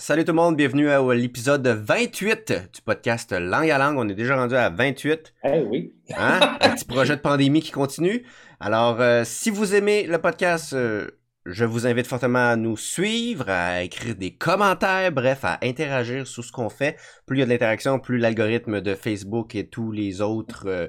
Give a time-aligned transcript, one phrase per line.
[0.00, 3.98] Salut tout le monde, bienvenue à l'épisode 28 du podcast Langue à Langue.
[3.98, 5.34] On est déjà rendu à 28.
[5.44, 5.92] Eh oui.
[6.16, 6.40] Hein?
[6.62, 8.24] Un petit projet de pandémie qui continue.
[8.60, 11.06] Alors, euh, si vous aimez le podcast, euh,
[11.44, 16.42] je vous invite fortement à nous suivre, à écrire des commentaires, bref, à interagir sur
[16.42, 16.96] ce qu'on fait.
[17.26, 20.86] Plus il y a de l'interaction, plus l'algorithme de Facebook et tous les autres euh,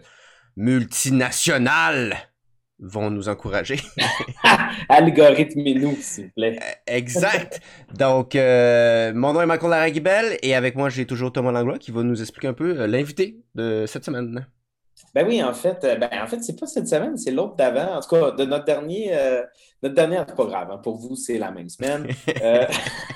[0.56, 2.16] multinationales
[2.82, 3.78] vont nous encourager.
[4.90, 6.60] Algorithmez-nous, s'il vous plaît.
[6.88, 7.62] exact.
[7.94, 11.92] Donc, euh, mon nom est Michael Laragibel et avec moi, j'ai toujours Thomas Langlois qui
[11.92, 14.46] va nous expliquer un peu euh, l'invité de cette semaine.
[15.16, 17.98] Ben oui, en fait, euh, ben, en fait, c'est pas cette semaine, c'est l'autre d'avant.
[17.98, 19.44] En tout cas, de notre dernier, euh,
[19.84, 20.72] notre dernier, c'est pas grave.
[20.72, 22.08] hein, pour vous, c'est la même semaine.
[22.42, 22.66] Euh,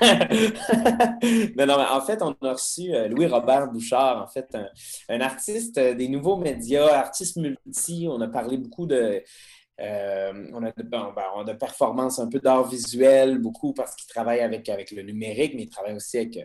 [1.56, 4.66] mais non, mais en fait, on a reçu euh, Louis-Robert Bouchard, en fait, un,
[5.08, 8.06] un artiste euh, des nouveaux médias, artiste multi.
[8.10, 9.22] On a parlé beaucoup de.
[9.80, 13.94] Euh, on, a, bon, ben, on a de performance un peu d'art visuel, beaucoup parce
[13.94, 16.38] qu'il travaille avec, avec le numérique, mais il travaille aussi avec.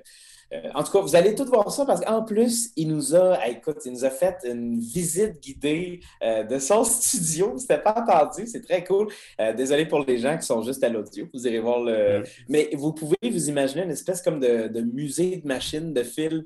[0.54, 3.36] euh, en tout cas, vous allez tout voir ça parce qu'en plus, il nous a,
[3.42, 7.58] ah, écoute, il nous a fait une visite guidée euh, de son studio.
[7.58, 9.08] C'était pas attendu, c'est très cool.
[9.56, 11.28] Désolé pour les gens qui sont juste à l'audio.
[11.34, 12.24] Vous irez voir le.
[12.50, 16.44] Mais vous pouvez vous imaginer une espèce comme de, de musée de machines, de fils,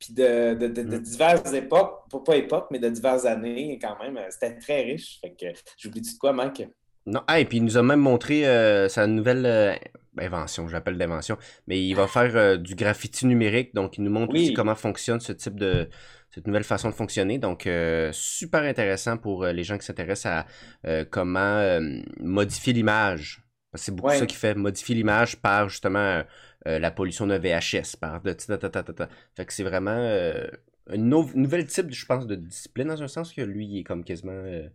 [0.00, 1.02] puis de, de, de- de Mm.
[1.02, 4.16] diverses époques, pas, pas époques, mais de diverses années quand même.
[4.16, 5.18] Euh, C'était très riche.
[5.20, 5.46] Fait que
[5.78, 6.64] j'oublie-tu de quoi, Mike?
[7.06, 9.74] Non, ah, et puis il nous a même montré euh, sa nouvelle euh,
[10.18, 14.32] invention, j'appelle d'invention, mais il va faire euh, du graffiti numérique, donc il nous montre
[14.34, 14.42] Oui.
[14.46, 15.88] aussi comment fonctionne ce type de
[16.30, 17.38] cette nouvelle façon de fonctionner.
[17.38, 17.68] Donc
[18.12, 20.44] super intéressant pour les gens qui s'intéressent
[20.86, 21.80] à comment
[22.20, 23.42] modifier l'image.
[23.74, 24.18] C'est beaucoup Ouais.
[24.18, 26.22] ça qui fait modifier l'image par justement
[26.66, 29.08] euh, la pollution de VHS, par de ta, ta, ta, ta, ta.
[29.36, 30.46] Fait que c'est vraiment euh,
[30.92, 33.84] une nou- nouvelle type, je pense, de discipline dans un sens que lui il est
[33.84, 34.68] comme quasiment euh,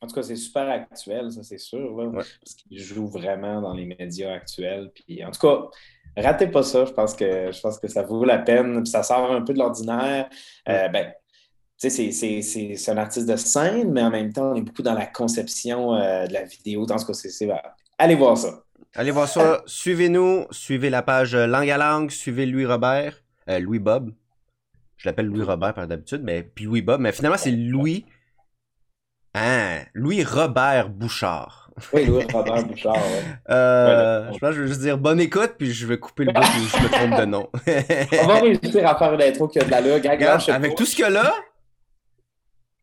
[0.00, 2.14] En tout cas, c'est super actuel, ça c'est sûr, là, Ouais.
[2.40, 4.90] parce qu'il joue vraiment dans les médias actuels.
[4.94, 5.68] Puis, en tout cas,
[6.16, 6.84] ratez pas ça.
[6.84, 8.82] Je pense que, je pense que ça vaut la peine.
[8.82, 10.28] Puis ça sort un peu de l'ordinaire.
[10.66, 11.12] Ben,
[11.78, 15.94] c'est- un artiste de scène, mais en même temps, on est beaucoup dans la conception
[15.94, 16.86] euh, de la vidéo.
[16.86, 17.48] Dans ce cas, c'est.
[17.98, 18.62] Allez voir ça.
[18.94, 19.62] Allez voir ça.
[19.66, 20.46] Suivez-nous.
[20.50, 22.10] Suivez la page euh, Langue à Langue.
[22.10, 23.14] Suivez Louis Robert.
[23.48, 24.12] euh, Louis Bob.
[24.98, 27.00] Je l'appelle Louis Robert par d'habitude, mais puis Louis Bob.
[27.00, 28.04] Mais finalement, c'est Louis.
[29.34, 31.70] Hein, Louis Robert Bouchard.
[31.94, 32.94] Oui, Louis Robert Bouchard.
[32.94, 33.22] ouais.
[33.48, 36.24] Euh, Ouais, je pense que je vais juste dire bonne écoute, puis je vais couper
[36.24, 37.48] le bout je me trompe de nom.
[38.22, 39.94] On va réussir à faire une intro qui a de la là.
[39.94, 41.34] Regarde, avec tout ce a là,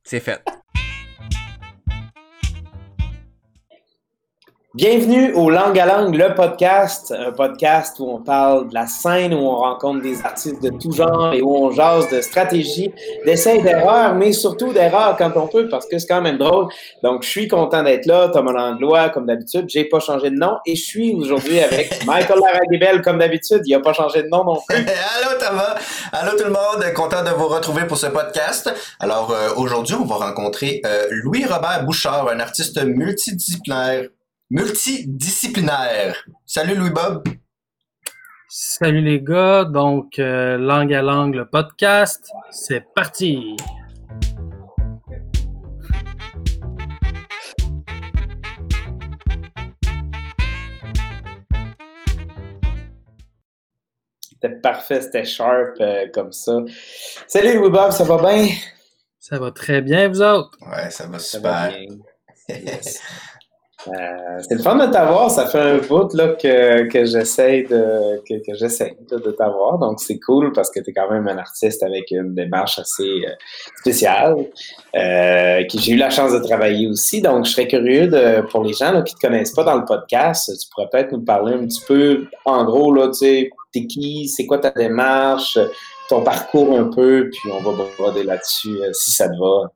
[0.03, 0.43] c'est fait.
[4.79, 9.33] Bienvenue au Langue à Langue, le podcast, un podcast où on parle de la scène,
[9.33, 12.93] où on rencontre des artistes de tout genre et où on jase de stratégie,
[13.25, 16.67] d'essais d'erreurs, mais surtout d'erreurs quand on peut, parce que c'est quand même drôle.
[17.03, 19.65] Donc, je suis content d'être là, Thomas Langlois, comme d'habitude.
[19.67, 23.63] J'ai pas changé de nom et je suis aujourd'hui avec Michael Laragibel, comme d'habitude.
[23.65, 24.77] Il a pas changé de nom non plus.
[24.77, 25.75] Allô Thomas,
[26.13, 28.73] allô tout le monde, content de vous retrouver pour ce podcast.
[29.01, 34.07] Alors euh, aujourd'hui, on va rencontrer euh, Louis-Robert Bouchard, un artiste multidisciplinaire.
[34.51, 36.25] Multidisciplinaire.
[36.43, 37.23] Salut Louis-Bob.
[38.49, 43.55] Salut les gars, donc euh, langue à langue le podcast, c'est parti.
[54.31, 56.63] C'était parfait, c'était sharp euh, comme ça.
[57.27, 58.47] Salut Louis Bob, ça va bien?
[59.19, 60.57] Ça va très bien vous autres?
[60.61, 61.85] Ouais, ça va Ça va bien.
[62.49, 62.99] Yes.
[63.87, 63.91] Euh,
[64.47, 65.31] c'est le fun de t'avoir.
[65.31, 69.77] Ça fait un bout là, que, que j'essaie de, que, que j'essaie de t'avoir.
[69.79, 73.03] Donc, c'est cool parce que tu es quand même un artiste avec une démarche assez
[73.03, 73.31] euh,
[73.79, 74.35] spéciale.
[74.95, 77.21] Euh, que j'ai eu la chance de travailler aussi.
[77.21, 79.75] Donc, je serais curieux de, pour les gens là, qui ne te connaissent pas dans
[79.75, 83.49] le podcast, tu pourrais peut-être nous parler un petit peu, en gros, là, tu sais,
[83.71, 85.59] t'es qui, c'est quoi ta démarche,
[86.09, 89.71] ton parcours un peu, puis on va broder là-dessus euh, si ça te va.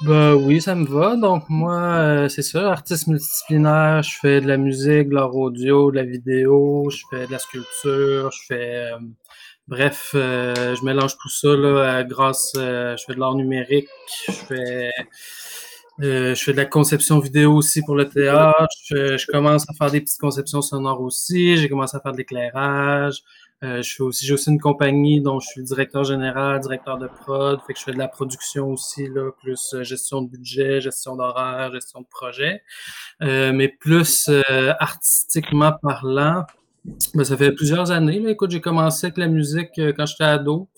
[0.00, 1.16] Bah oui, ça me va.
[1.16, 5.90] Donc moi, euh, c'est ça, artiste multidisciplinaire, je fais de la musique, de l'art audio,
[5.90, 8.98] de la vidéo, je fais de la sculpture, je fais euh,
[9.66, 13.88] bref, euh, je mélange tout ça là grâce euh, je fais de l'art numérique,
[14.28, 14.90] je fais
[16.00, 18.66] euh, je fais de la conception vidéo aussi pour le théâtre.
[18.86, 21.56] Je, je commence à faire des petites conceptions sonores aussi.
[21.56, 23.22] J'ai commencé à faire de l'éclairage.
[23.64, 27.08] Euh, je fais aussi, j'ai aussi une compagnie dont je suis directeur général, directeur de
[27.08, 27.58] prod.
[27.66, 31.16] Fait que je fais de la production aussi, là, plus euh, gestion de budget, gestion
[31.16, 32.62] d'horaire, gestion de projet.
[33.22, 36.44] Euh, mais plus euh, artistiquement parlant,
[37.14, 38.20] ben, ça fait plusieurs années.
[38.20, 38.30] Là.
[38.30, 40.68] Écoute, j'ai commencé avec la musique euh, quand j'étais ado.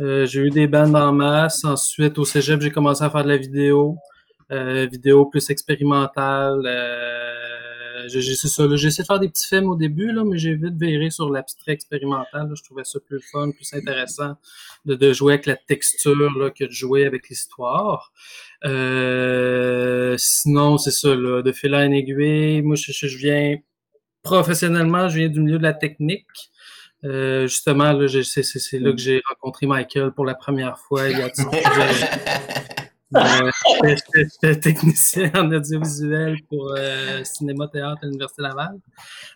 [0.00, 1.64] Euh, j'ai eu des bandes en masse.
[1.64, 3.96] Ensuite, au cégep, j'ai commencé à faire de la vidéo.
[4.48, 6.62] Vidéo plus expérimentale.
[8.06, 11.10] Euh, j'ai essayé de faire des petits films au début, là, mais j'ai vite viré
[11.10, 12.50] sur l'abstrait expérimental.
[12.54, 14.36] Je trouvais ça plus fun, plus intéressant
[14.84, 18.12] de, de jouer avec la texture là, que de jouer avec l'histoire.
[18.64, 22.62] Euh, sinon, c'est ça, là, de fil en aiguille.
[22.62, 23.56] Moi, je, je, viens
[24.22, 26.26] professionnellement, je viens du milieu de la technique.
[27.04, 31.22] Euh, justement, là, c'est, là que j'ai rencontré Michael pour la première fois il y
[31.22, 31.30] a
[33.12, 38.78] J'étais technicien en audiovisuel pour euh, cinéma théâtre à l'Université Laval.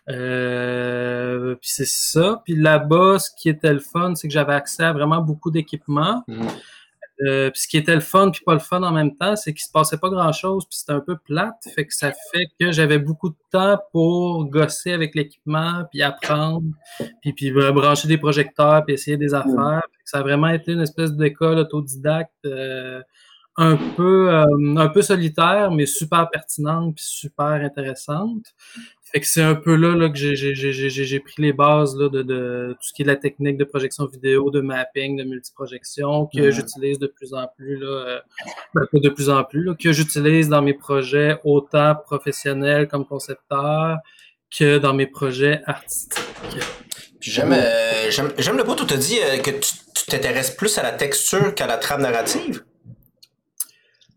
[0.09, 2.41] Euh, puis c'est ça.
[2.43, 6.23] Puis là-bas, ce qui était le fun, c'est que j'avais accès à vraiment beaucoup d'équipements.
[6.27, 6.47] Mm.
[7.23, 9.53] Euh, puis ce qui était le fun puis pas le fun en même temps, c'est
[9.53, 12.47] qu'il se passait pas grand chose puis c'était un peu plate, fait que ça fait
[12.59, 16.63] que j'avais beaucoup de temps pour gosser avec l'équipement puis apprendre
[17.21, 19.35] puis puis brancher des projecteurs puis essayer des mm.
[19.35, 19.83] affaires.
[20.03, 23.01] Ça a vraiment été une espèce d'école autodidacte euh,
[23.57, 28.45] un peu euh, un peu solitaire, mais super pertinente puis super intéressante.
[29.11, 32.77] Fait que c'est un peu là, là que j'ai pris les bases là, de, de,
[32.79, 36.97] tout ce qui est la technique de projection vidéo, de mapping, de multiprojection, que j'utilise
[36.97, 38.19] de plus en plus, là, euh,
[38.73, 43.97] ben, de plus en plus, là, que j'utilise dans mes projets autant professionnels comme concepteur
[44.49, 46.23] que dans mes projets artistiques.
[47.19, 50.91] J'aime euh, j'aime le bout où tu as dit que tu t'intéresses plus à la
[50.91, 52.63] texture qu'à la trame narrative.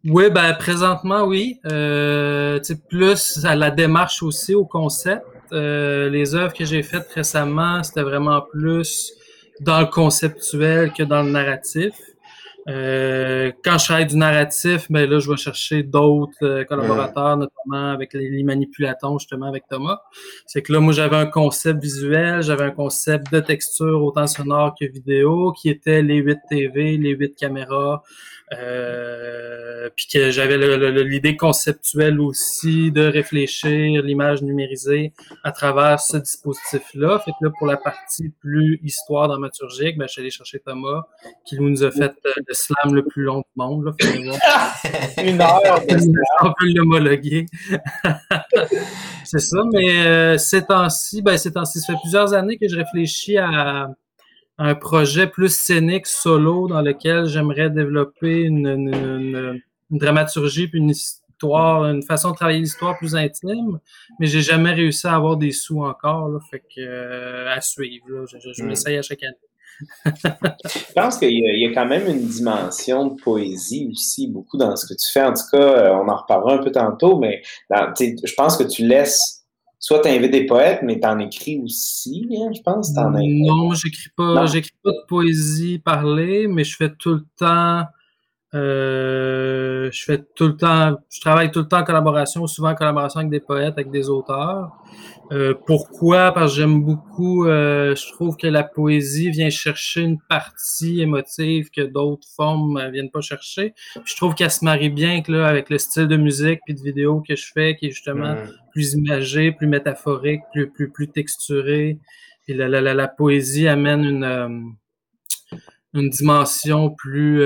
[0.06, 1.58] Oui, ben présentement, oui.
[1.64, 2.60] Euh,
[2.90, 5.24] plus à la démarche aussi, au concept.
[5.52, 9.12] Euh, les œuvres que j'ai faites récemment, c'était vraiment plus
[9.60, 11.94] dans le conceptuel que dans le narratif.
[12.68, 17.92] Euh, quand je travaille du narratif, ben là, je vais chercher d'autres euh, collaborateurs, notamment
[17.92, 20.00] avec les, les, manipulatons, justement, avec Thomas.
[20.46, 24.74] C'est que là, moi, j'avais un concept visuel, j'avais un concept de texture, autant sonore
[24.78, 28.02] que vidéo, qui était les 8 TV, les 8 caméras,
[28.52, 30.58] euh, puis que j'avais
[31.05, 35.12] l'idée conceptuelle aussi de réfléchir l'image numérisée
[35.43, 37.19] à travers ce dispositif-là.
[37.20, 41.05] Fait que là, pour la partie plus histoire dramaturgique, ben, je suis allé chercher Thomas,
[41.46, 43.85] qui nous a fait euh, le slam le plus long du monde.
[43.85, 43.93] Là.
[45.23, 45.81] Une heure
[46.43, 47.47] On peut l'homologuer.
[49.25, 52.76] C'est ça, mais euh, ces temps-ci, ben, ces temps-ci, ça fait plusieurs années que je
[52.76, 53.88] réfléchis à
[54.58, 58.94] un projet plus scénique solo dans lequel j'aimerais développer une, une,
[59.90, 63.80] une, dramaturgie puis une histoire, une façon de travailler l'histoire plus intime,
[64.18, 68.06] mais j'ai jamais réussi à avoir des sous encore, là, fait que euh, à suivre.
[68.08, 68.66] Là, je, je, hmm.
[68.66, 69.36] m'essaye à chaque année.
[70.06, 74.76] je pense qu'il y, y, a quand même une dimension de poésie aussi, beaucoup dans
[74.76, 75.24] ce que tu fais.
[75.24, 78.62] En tout cas, euh, on en reparlera un peu tantôt, mais dans, je pense que
[78.62, 79.44] tu laisses
[79.84, 82.96] soit tu invites des poètes, mais tu en écris aussi, hein, je pense.
[82.96, 87.84] En non, j'écris pas, j'écris pas de poésie parlée, mais je fais tout le temps,
[88.54, 92.74] euh, je fais tout le temps, je travaille tout le temps en collaboration, souvent en
[92.74, 94.70] collaboration avec des poètes, avec des auteurs.
[95.32, 96.32] Euh, pourquoi?
[96.32, 101.70] Parce que j'aime beaucoup, euh, je trouve que la poésie vient chercher une partie émotive
[101.70, 103.74] que d'autres formes euh, viennent pas chercher.
[104.04, 107.22] je trouve qu'elle se marie bien là, avec le style de musique puis de vidéo
[107.26, 108.50] que je fais, qui est justement mm.
[108.72, 111.98] plus imagé, plus métaphorique, plus plus plus texturé.
[112.46, 114.74] Et la, la, la, poésie amène une
[115.94, 117.41] une dimension plus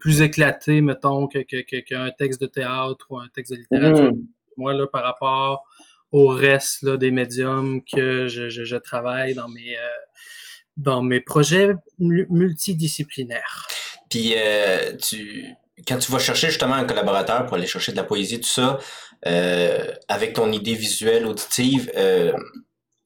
[0.00, 1.40] plus éclatée, mettons, que
[1.80, 4.12] qu'un texte de théâtre ou un texte de littérature.
[4.12, 4.26] Mm.
[4.56, 5.64] Moi, là, par rapport
[6.12, 10.02] au reste là, des médiums que je, je, je travaille dans mes, euh,
[10.76, 13.66] dans mes projets multidisciplinaires.
[14.10, 15.46] Puis, euh, tu,
[15.86, 18.78] quand tu vas chercher justement un collaborateur pour aller chercher de la poésie, tout ça,
[19.26, 22.32] euh, avec ton idée visuelle, auditive, euh,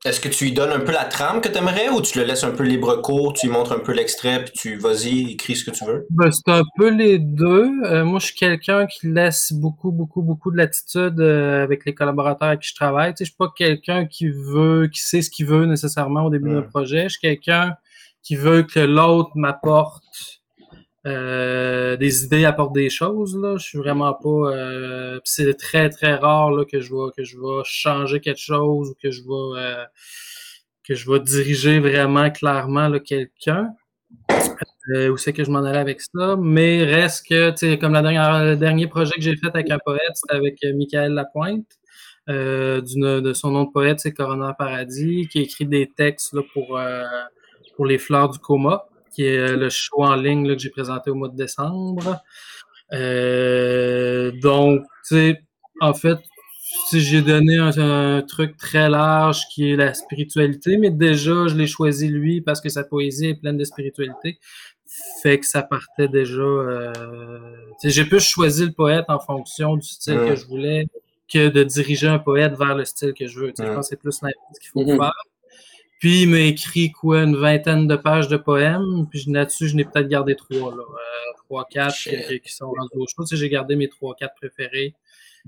[0.07, 2.25] est-ce que tu lui donnes un peu la trame que tu aimerais ou tu le
[2.25, 5.57] laisses un peu libre cours, tu lui montres un peu l'extrait, puis tu vas-y, écris
[5.57, 6.07] ce que tu veux?
[6.11, 7.71] Ben, c'est un peu les deux.
[7.85, 11.95] Euh, moi, je suis quelqu'un qui laisse beaucoup, beaucoup, beaucoup de latitude euh, avec les
[11.95, 13.15] collaborateurs avec qui je travaille.
[13.15, 16.31] Tu sais, je suis pas quelqu'un qui veut, qui sait ce qu'il veut nécessairement au
[16.31, 17.05] début d'un projet.
[17.05, 17.75] Je suis quelqu'un
[18.23, 20.05] qui veut que l'autre m'apporte
[21.07, 23.57] euh, des idées apportent des choses là.
[23.59, 24.29] Je suis vraiment pas.
[24.29, 28.91] Euh, c'est très très rare là que je vais que je vais changer quelque chose
[28.91, 29.85] ou que je vais euh,
[30.83, 33.71] que je vais diriger vraiment clairement quelqu'un.
[34.95, 38.45] Euh, où c'est que je m'en allais avec ça, mais reste que, comme la dernière,
[38.45, 41.67] le dernier projet que j'ai fait avec un poète, c'était avec Michael Lapointe,
[42.29, 46.81] euh, de son nom de poète, c'est Corona Paradis, qui écrit des textes là, pour,
[47.75, 48.87] pour les fleurs du coma
[49.17, 52.21] qui est euh, le show en ligne que j'ai présenté au mois de décembre.
[52.93, 55.43] Euh, donc, tu sais,
[55.81, 56.19] en fait,
[56.93, 62.09] j'ai donné un, truc très large qui est la spiritualité, mais déjà, je l'ai choisi
[62.09, 64.39] lui parce que sa poésie est pleine de spiritualité.
[65.23, 66.43] Fait que ça partait déjà.
[66.43, 66.93] Euh,
[67.83, 70.87] j'ai pu choisir le poète en fonction du style que je voulais,
[71.33, 73.53] que de diriger un poète vers le style que je veux.
[73.59, 74.99] Je pense que c'est plus l'inverse qu'il faut Mhm.
[74.99, 75.13] faire.
[75.99, 79.07] Puis il m'a écrit quoi, une vingtaine de pages de poèmes.
[79.11, 80.83] Puis là-dessus, je n'ai peut-être gardé trois, là.
[80.83, 83.25] Euh, trois, quatre qui, sont rendus au show.
[83.25, 84.95] Tu sais, j'ai gardé mes trois, quatre préférés.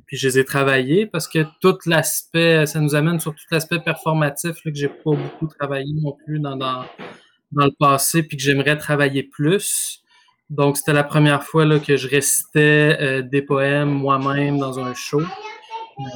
[0.07, 3.81] Puis je les ai travaillés parce que tout l'aspect, ça nous amène sur tout l'aspect
[3.81, 6.85] performatif là, que j'ai pas beaucoup travaillé non plus dans, dans,
[7.53, 10.05] dans le passé, puis que j'aimerais travailler plus.
[10.51, 14.95] Donc c'était la première fois là, que je récitais euh, des poèmes moi-même dans un
[14.95, 15.23] show.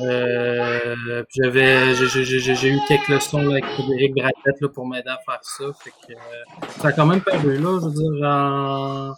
[0.05, 0.95] Euh,
[1.35, 5.09] j'avais, j'ai, j'ai- j'ai- j'ai eu quelques leçons là, avec Frédéric Braquette là, pour m'aider
[5.09, 5.65] à faire ça.
[5.83, 9.13] Fait que, euh, ça a quand même paru là, je veux dire, en-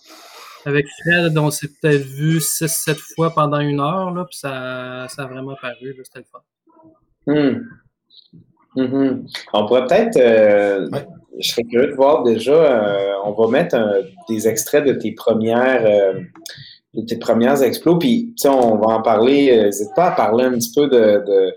[0.66, 5.23] avec Fred, on s'est peut-être vu 6-7 fois pendant une heure, là, puis ça, ça
[5.25, 6.40] a vraiment paru, là, c'était le fun.
[7.26, 7.61] Hmm.
[8.76, 9.26] Mhm.
[9.52, 11.06] On pourrait peut-être, euh, Ouais.
[11.38, 15.12] je serais curieux de voir déjà, euh, on va mettre un- des extraits de tes
[15.12, 16.21] premières, euh,
[16.95, 20.11] de tes premières explos, puis tu sais, on va en parler, euh, n'hésite pas à
[20.13, 21.53] parler un petit peu de, de,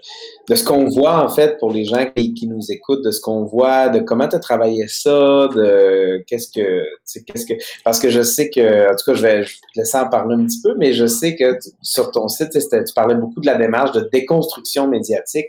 [0.50, 3.22] de ce qu'on voit en fait pour les gens qui, qui nous écoutent, de ce
[3.22, 6.84] qu'on voit, de comment tu as travaillé ça, de qu'est-ce que,
[7.25, 7.53] qu'est-ce que,
[7.84, 10.10] parce que je sais que, en tout cas, je vais, je vais te laisser en
[10.10, 13.39] parler un petit peu, mais je sais que tu- sur ton site, tu parlais beaucoup
[13.41, 15.48] de la démarche de déconstruction médiatique.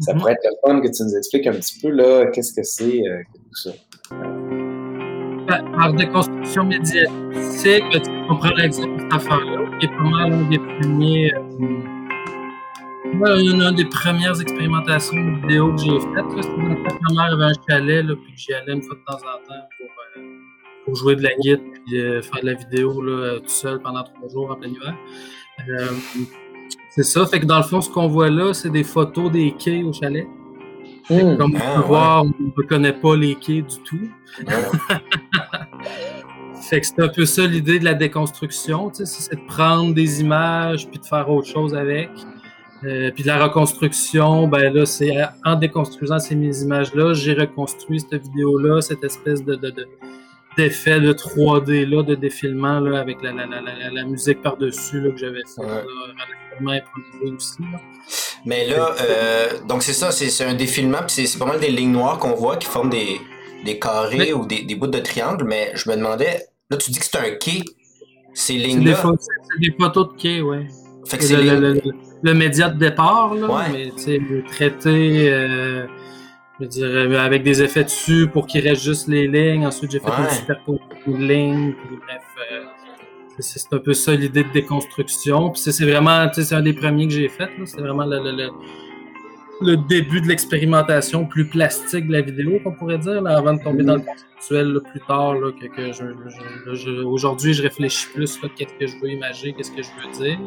[0.00, 0.20] Ça Mhm.
[0.20, 3.02] pourrait être le fun que tu nous expliques un petit peu, là, qu'est-ce que c'est,
[3.06, 4.47] euh, tout ça.
[5.48, 10.48] Par par déconstruction médiatique, tu comprends l'exemple de cette affaire-là, qui est pas mal un
[10.48, 11.34] des premiers.
[11.34, 11.40] Euh,
[13.40, 16.30] une, une des premières expérimentations vidéo que j'ai faites.
[16.30, 19.04] C'était temps que ma mère avait un chalet, là, puis j'y allais une fois de
[19.04, 19.86] temps en temps pour,
[20.16, 20.22] euh,
[20.84, 22.92] pour jouer de la guitare puis euh, faire de la vidéo
[23.38, 24.94] tout seul pendant trois jours en plein hiver.
[25.68, 25.88] Euh,
[26.90, 27.26] c'est ça.
[27.26, 29.92] Fait que dans le fond, ce qu'on voit là, c'est des photos des quais au
[29.92, 30.26] chalet.
[31.10, 31.36] Hmm.
[31.38, 31.86] Comme on Ah, ouais.
[31.86, 34.10] voir, on ne reconnaît pas les quais du tout.
[34.46, 34.54] Ouais.
[36.68, 39.94] Fait que c'est un peu ça l'idée de la déconstruction, tu sais, c'est de prendre
[39.94, 42.10] des images puis de faire autre chose avec.
[42.84, 45.12] Euh, puis de la reconstruction, ben là, c'est
[45.44, 49.88] en déconstruisant ces mes images-là, j'ai reconstruit cette vidéo-là, cette espèce de, de, de-
[50.56, 55.00] d'effet de 3D là, de défilement là, avec la, la, la, la, la musique par-dessus
[55.00, 55.68] là, que j'avais fait, Ouais.
[55.68, 57.62] là, relativement improvisée aussi.
[57.62, 57.80] Là.
[58.46, 61.92] Mais là, euh, donc c'est ça, c'est un défilement, puis c'est- pas mal des lignes
[61.92, 63.20] noires qu'on voit qui forment des,
[63.64, 66.90] des carrés Mais- ou des, des bouts de triangle, mais je me demandais, là tu
[66.90, 67.62] dis que c'est un quai,
[68.34, 70.66] ces C'est des, lignes-là, c'est des photos de quai, ouais.
[71.06, 71.92] fait que le, c'est le, lignes- le-
[72.22, 73.62] le média de départ, là, Ouais.
[73.72, 75.86] mais tu sais, le traité, euh,
[76.60, 79.64] je euh, avec des effets dessus pour qu'il reste juste les lignes.
[79.66, 80.24] Ensuite, j'ai fait Ouais.
[80.24, 82.64] une superposition de lignes, puis bref, euh,
[83.40, 85.50] c'est un peu ça l'idée de déconstruction.
[85.50, 87.48] Puis c'est vraiment, tu sais, c'est un des premiers que j'ai fait.
[87.64, 88.48] C'est vraiment le, le, le,
[89.60, 93.62] le début de l'expérimentation plus plastique de la vidéo, qu'on pourrait dire, là, avant de
[93.62, 95.34] tomber dans le conceptuel là, plus tard.
[95.34, 96.04] Là, que, que je,
[96.66, 100.24] je- je- Aujourd'hui, je réfléchis plus qu'est-ce que je veux imager, qu'est-ce que je veux
[100.24, 100.38] dire.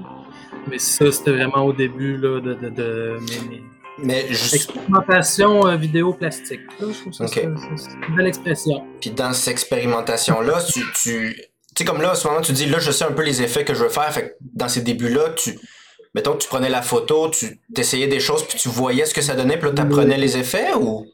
[0.70, 3.18] Mais ça, c'était vraiment au début là, de, de, de
[3.50, 3.62] mes,
[4.04, 6.62] Mais juste, expérimentations euh, vidéo plastique.
[6.80, 8.86] Là, je trouve ça, c'est une belle expression.
[9.02, 11.36] puis dans cette expérimentation-là, tu, tu
[11.78, 13.63] sais, comme là, à ce moment, tu dis, là, je sais un peu les effets
[13.66, 15.58] que je veux faire, fait que dans ces débuts-là, tu,
[16.13, 19.22] mettons que tu prenais la photo, tu essayais des choses, puis tu voyais ce que
[19.22, 21.06] ça donnait, puis là, tu apprenais les effets, ou?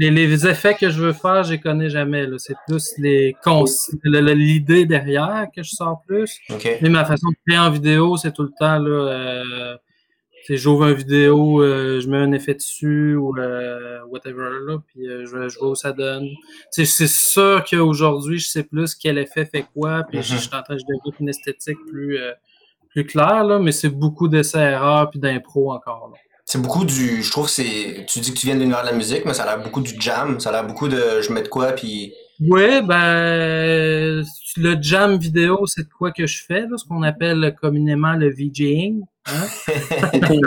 [0.00, 2.24] Les, les effets que je veux faire, je les connais jamais.
[2.24, 2.36] là.
[2.38, 3.64] C'est plus les cons-
[4.04, 6.38] l'idée derrière que je sors plus.
[6.50, 6.68] OK.
[6.80, 8.88] Mais ma façon de créer en vidéo, c'est tout le temps là.
[8.90, 9.80] Euh, tu
[10.56, 15.26] j'ouvre une vidéo, euh, je mets un effet dessus ou euh, whatever là, puis euh,
[15.26, 16.28] je, je vois où ça donne.
[16.70, 20.62] C'est sûr qu'aujourd'hui, je sais plus quel effet fait quoi, puis je, je suis en
[20.62, 22.18] train de développer une esthétique plus
[22.90, 26.10] plus claire là, mais c'est beaucoup d'essais-erreurs puis d'impro encore.
[26.12, 26.18] Là.
[26.50, 27.22] C'est beaucoup du.
[27.22, 28.06] Je trouve que c'est.
[28.08, 29.82] Tu dis que tu viens de l'univers de la musique, mais ça a l'air beaucoup
[29.82, 30.40] du jam.
[30.40, 32.14] Ça a l'air beaucoup de je mets de quoi, puis.
[32.40, 34.24] Oui, ben
[34.56, 38.30] le jam vidéo, c'est de quoi que je fais, là, ce qu'on appelle communément le
[38.30, 39.02] VJing.
[39.28, 40.40] Hein?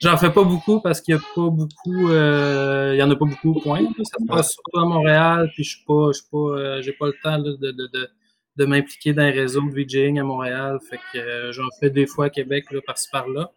[0.00, 3.16] J'en fais pas beaucoup parce qu'il y a pas beaucoup, euh, il y en a
[3.16, 3.80] pas beaucoup au point.
[4.02, 6.92] Ça se passe surtout à Montréal, puis je suis pas, je suis pas, euh, j'ai
[6.92, 8.10] pas le temps de, de, de,
[8.56, 10.78] de m'impliquer dans un réseau de VJing à Montréal.
[10.90, 13.50] Fait que euh, j'en fais des fois à Québec, là, par-ci par-là.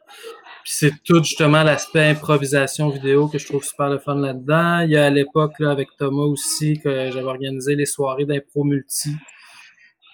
[0.64, 4.82] Puis c'est tout justement l'aspect improvisation vidéo que je trouve super le fun là-dedans.
[4.82, 8.64] Il y a à l'époque là, avec Thomas aussi que j'avais organisé les soirées d'impro
[8.64, 9.12] multi.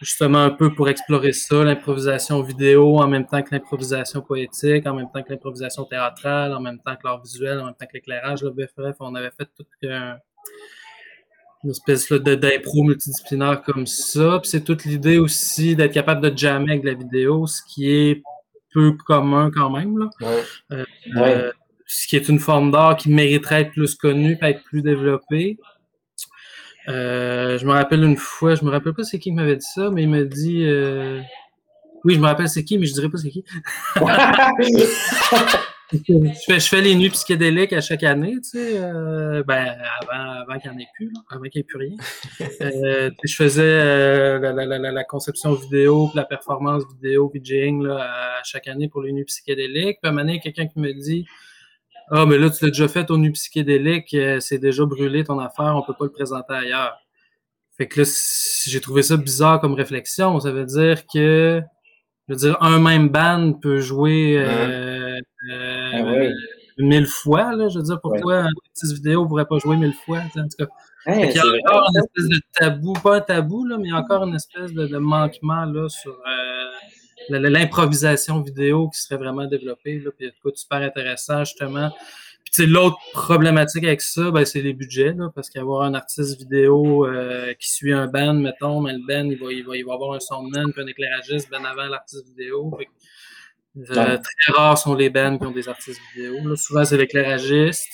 [0.03, 4.93] Justement un peu pour explorer ça, l'improvisation vidéo en même temps que l'improvisation poétique, en
[4.93, 7.93] même temps que l'improvisation théâtrale, en même temps que l'art visuel, en même temps que
[7.93, 8.43] l'éclairage.
[8.43, 10.17] Bref, on avait fait tout un,
[11.63, 14.39] une espèce d'impro multidisciplinaire comme ça.
[14.41, 18.22] Puis c'est toute l'idée aussi d'être capable de jammer avec la vidéo, ce qui est
[18.74, 19.98] peu commun quand même.
[19.98, 20.10] Là.
[20.22, 20.86] Ouais.
[21.15, 21.51] Euh,
[21.86, 25.57] ce qui est une forme d'art qui mériterait d'être plus connue, et être plus développée.
[26.88, 29.66] Euh, je me rappelle une fois, je me rappelle pas c'est qui qui m'avait dit
[29.74, 31.22] ça, mais il m'a dit euh,
[32.04, 33.44] Oui, je me rappelle c'est qui, mais je dirais pas c'est qui.
[35.94, 40.42] je, fais, je fais les nuits psychédéliques à chaque année, tu sais, euh, ben, avant,
[40.42, 41.96] avant qu'il n'y en ait plus, avant qu'il n'y ait plus rien.
[42.62, 48.40] Euh, je faisais euh, la, la, la, la, conception vidéo, la performance vidéo, VJing, là,
[48.40, 50.00] à chaque année pour les nuits psychédéliques.
[50.02, 51.25] Puis à un moment donné, quelqu'un qui me dit
[52.12, 55.39] Ah, mais là, tu l'as déjà fait aux nuits psychédéliques, euh, c'est déjà brûlé ton
[55.39, 56.98] affaire, on peut pas le présenter ailleurs.
[57.77, 58.07] Fait que là,
[58.67, 60.39] j'ai trouvé ça bizarre comme réflexion.
[60.39, 61.62] Ça veut dire que
[62.27, 65.17] je veux dire, un même band peut jouer euh,
[65.51, 66.31] euh, Ah ouais.
[66.77, 67.55] mille fois.
[67.55, 70.19] Là, je veux dire, pourquoi un artiste vidéo pourrait pas jouer mille fois?
[70.19, 70.65] En tout cas,
[71.05, 71.60] Hein, Fait qu'il y a vrai.
[71.67, 74.36] encore une espèce de tabou, pas un tabou, là, mais il y a encore une
[74.36, 76.52] espèce de, de manquement là, sur euh,
[77.30, 80.00] l'improvisation vidéo qui serait vraiment développée.
[80.00, 81.92] Là, puis, quoi super intéressant, justement.
[82.46, 87.08] Puis, l'autre problématique avec ça, ben, c'est les budgets, là, parce qu'avoir un artiste vidéo
[87.08, 89.94] euh, qui suit un band, mettons, mais le band, il va, il va, il va
[89.94, 92.75] avoir un soundman puis un éclairagiste ben avant l'artiste vidéo.
[92.77, 92.88] Fait
[93.77, 94.18] euh.
[94.18, 96.48] Très rares sont les bands qui ont des artistes vidéo.
[96.48, 96.56] Là.
[96.56, 97.89] Souvent, c'est l'éclairagiste.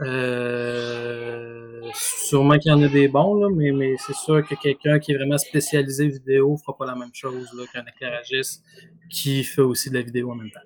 [0.00, 4.98] Euh, sûrement qu'il y en a des bons, là, mais, mais c'est sûr que quelqu'un
[4.98, 8.62] qui est vraiment spécialisé vidéo fera pas la même chose là, qu'un éclairagiste
[9.10, 10.60] qui fait aussi de la vidéo en même temps.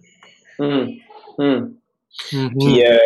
[2.58, 2.98] Puis, euh,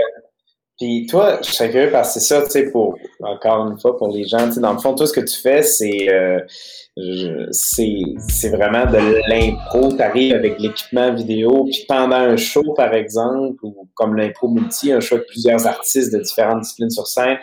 [0.78, 3.96] puis toi, je serais curieux parce que c'est ça, tu sais, pour, encore une fois,
[3.96, 6.40] pour les gens, tu sais, dans le fond, toi, ce que tu fais, c'est, euh,
[7.50, 13.88] c'est, vraiment de l'impro, t'arrives avec l'équipement vidéo, puis pendant un show, par exemple, ou
[13.94, 17.38] comme l'impro multi, un show avec plusieurs artistes de différentes disciplines sur scène,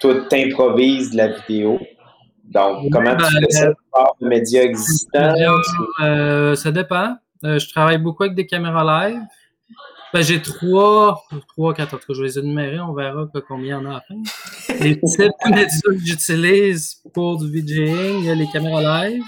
[0.00, 1.78] toi, t'improvises de la vidéo.
[2.44, 3.72] Donc, Oui, comment tu ben, fais ça?
[3.92, 5.34] par de médias existants?
[6.00, 7.16] Euh, ça dépend.
[7.44, 9.20] Euh, je travaille beaucoup avec des caméras live.
[10.16, 13.66] Ben, j'ai trois, trois, quatre, en tout cas, je vais les énumérer, on verra combien
[13.66, 14.14] il y en a à fin.
[14.80, 19.22] Les de médias que j'utilise pour du VJing, il y a les caméras live.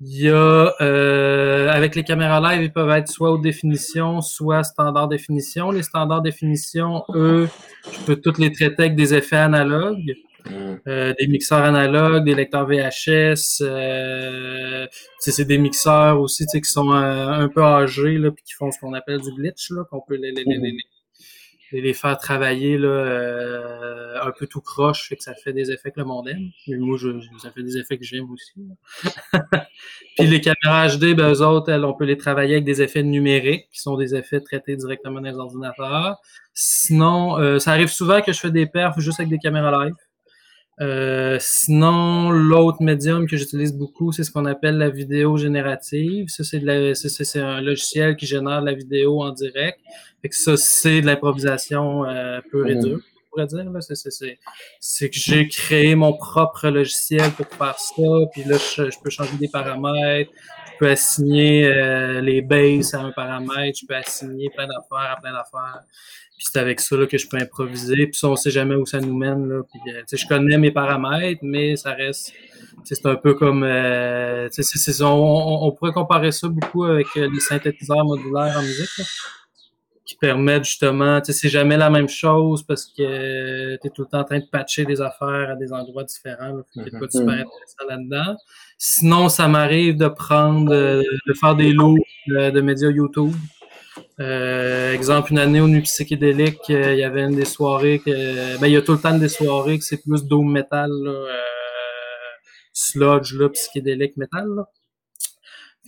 [0.00, 4.62] Il y a, euh, avec les caméras live, ils peuvent être soit haute définition, soit
[4.62, 5.72] standard définition.
[5.72, 7.48] Les standards définition, eux,
[7.90, 10.14] je peux toutes les traiter avec des effets analogues.
[10.86, 14.86] Euh, des mixeurs analogues, des lecteurs VHS, euh,
[15.18, 18.78] c'est des mixeurs aussi qui sont euh, un peu âgés là, puis qui font ce
[18.78, 20.58] qu'on appelle du glitch, là, qu'on peut les, les, les,
[21.72, 25.70] les, les- faire travailler là, euh, un peu tout croche, fait que ça fait des
[25.72, 26.50] effets que le monde aime.
[26.68, 27.08] Mais moi, je,
[27.42, 28.52] ça fait des effets que j'aime aussi.
[30.18, 33.02] puis les caméras HD, ben, eux autres, elles, on peut les travailler avec des effets
[33.02, 36.18] numériques, qui sont des effets traités directement dans les ordinateurs.
[36.52, 39.94] Sinon, euh, ça arrive souvent que je fais des perfs juste avec des caméras live.
[40.80, 46.28] Euh, sinon, l'autre médium que j'utilise beaucoup, c'est ce qu'on appelle la vidéo générative.
[46.28, 49.78] Ça, c'est de la- c'est- c'est- c'est un logiciel qui génère la vidéo en direct.
[50.20, 52.82] Fait que ça, c'est de l'improvisation euh, pure et Mhm.
[52.82, 53.70] dure, on pourrait dire.
[53.70, 53.80] là.
[53.80, 54.38] C'est- c'est- C'est
[54.80, 58.02] c'est que j'ai créé mon propre logiciel pour faire ça.
[58.32, 60.30] Puis là, je, je peux changer des paramètres.
[60.72, 63.78] Je peux assigner euh, les bases à un paramètre.
[63.80, 65.82] Je peux assigner plein d'affaires à plein d'affaires.
[66.44, 68.06] Puis c'est avec ça là, que je peux improviser.
[68.06, 69.48] Puis ça, on sait jamais où ça nous mène.
[69.48, 69.62] Là.
[69.70, 72.34] Puis, euh, je connais mes paramètres, mais ça reste.
[72.84, 73.62] C'est un peu comme.
[73.62, 74.50] euh,
[75.00, 78.90] on, pourrait comparer ça beaucoup avec euh, les synthétiseurs modulaires en musique.
[78.98, 79.04] là,
[80.04, 84.02] qui permettent justement, tu sais, c'est jamais la même chose parce que tu es tout
[84.02, 86.60] le temps en train de patcher des affaires à des endroits différents.
[86.74, 87.40] Qu'il y a quoi de super Mhm.
[87.40, 88.36] intéressant là-dedans.
[88.76, 93.32] Sinon, ça m'arrive de prendre, de faire des lots de médias YouTube.
[94.20, 98.58] Euh, exemple, une année au Nuit Psychédélique, euh, il y avait une des soirées que,
[98.60, 101.10] ben, il y a tout le temps des soirées que c'est plus doom metal, là,
[101.10, 101.26] euh,
[102.72, 104.68] sludge, là, psychédélique metal, là.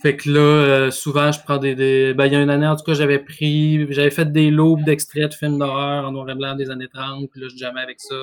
[0.01, 2.67] Fait que là, euh, souvent, je prends des, des, ben, il y a une année,
[2.67, 6.29] en tout cas, j'avais pris, j'avais fait des loops d'extraits de films d'horreur en noir
[6.29, 8.15] et blanc des années 30, puis là, je jamais avec ça.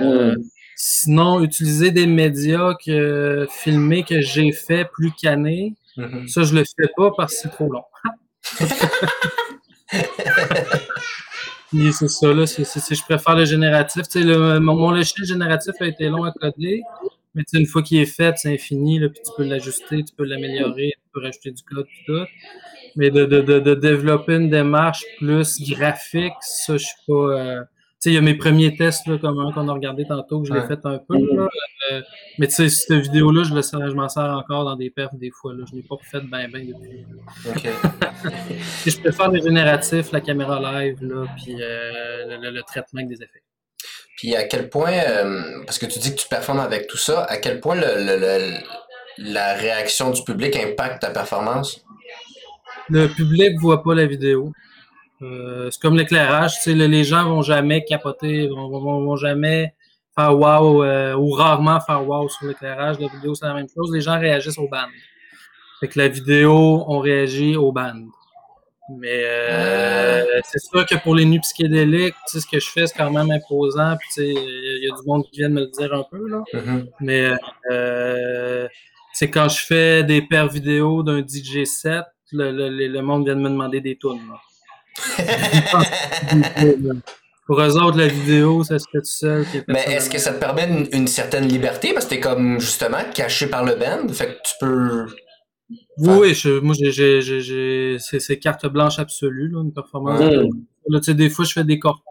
[0.00, 0.36] Euh,
[0.78, 6.28] Sinon, utiliser des médias que, filmés que j'ai fait plus canés, Mhm.
[6.28, 7.82] ça, je le fais pas parce que c'est trop long.
[11.68, 12.46] Puis c'est ça, là.
[12.46, 14.02] c'est- c'est- je préfère le génératif.
[14.14, 16.82] Le, mon, mon logiciel génératif a été long à coder,
[17.34, 20.24] mais une fois qu'il est fait, c'est infini, là, puis tu peux l'ajuster, tu peux
[20.24, 22.24] l'améliorer, tu peux rajouter du code, tout.
[22.96, 27.12] Mais de, de, de, de développer une démarche plus graphique, ça, je suis pas...
[27.14, 27.62] euh,
[28.06, 30.48] sais, il y a mes premiers tests, là, comme un qu'on a regardé tantôt, que
[30.48, 30.66] je l'ai Ouais.
[30.66, 31.48] fait un peu, là.
[31.92, 32.00] euh,
[32.38, 35.52] mais tu sais, cette vidéo-là, je, je m'en sers encore dans des perfs des fois,
[35.54, 35.64] là.
[35.70, 37.04] Je l'ai pas refait ben ben depuis.
[37.48, 37.64] OK.
[38.86, 43.00] Et je préfère le génératif, la caméra live, là, puis euh, le, le- le traitement
[43.00, 43.42] avec des effets.
[44.16, 47.24] Puis à quel point, euh, parce que tu dis que tu performes avec tout ça,
[47.24, 48.58] à quel point le,
[49.18, 51.84] la réaction du public impacte ta performance?
[52.88, 54.52] Le public voit pas la vidéo.
[55.22, 59.16] Euh, c'est comme l'éclairage, tu sais, le- les gens vont jamais capoter, vont, vont, vont
[59.16, 59.74] jamais
[60.18, 62.98] faire wow, euh, ou rarement faire wow sur l'éclairage.
[63.00, 63.90] La vidéo, c'est la même chose.
[63.94, 64.86] Les gens réagissent au band.
[65.80, 67.94] Fait que la vidéo, on réagit au band.
[69.00, 72.86] Mais euh, c'est sûr que pour les nuits psychédéliques, tu sais, ce que je fais,
[72.86, 73.96] c'est quand même imposant.
[73.98, 76.04] Puis, tu sais, il y a du monde qui vient de me le dire un
[76.10, 76.42] peu, là.
[76.52, 76.86] Mhm.
[77.00, 77.30] Mais
[77.72, 78.68] euh,
[79.12, 83.24] c'est quand je fais des paires vidéo d'un DJ set, le, le, le- le monde
[83.24, 84.20] vient de me demander des tunes.
[84.28, 84.38] là.
[87.46, 89.44] Pour eux autres, la vidéo, ça se fait tout seul.
[89.68, 91.92] Mais est-ce que ça te permet une, une certaine liberté?
[91.92, 94.08] Parce que t'es comme, justement, caché par le band.
[94.12, 95.06] Fait que tu peux...
[95.98, 99.72] Oui, oui, je- moi, j'ai, j'ai, j'ai, j'ai- c'est, c'est carte blanche absolue, là, une
[99.72, 100.18] performance.
[100.30, 100.48] De-
[100.88, 102.02] Là, tu sais, des fois, je fais des corpos,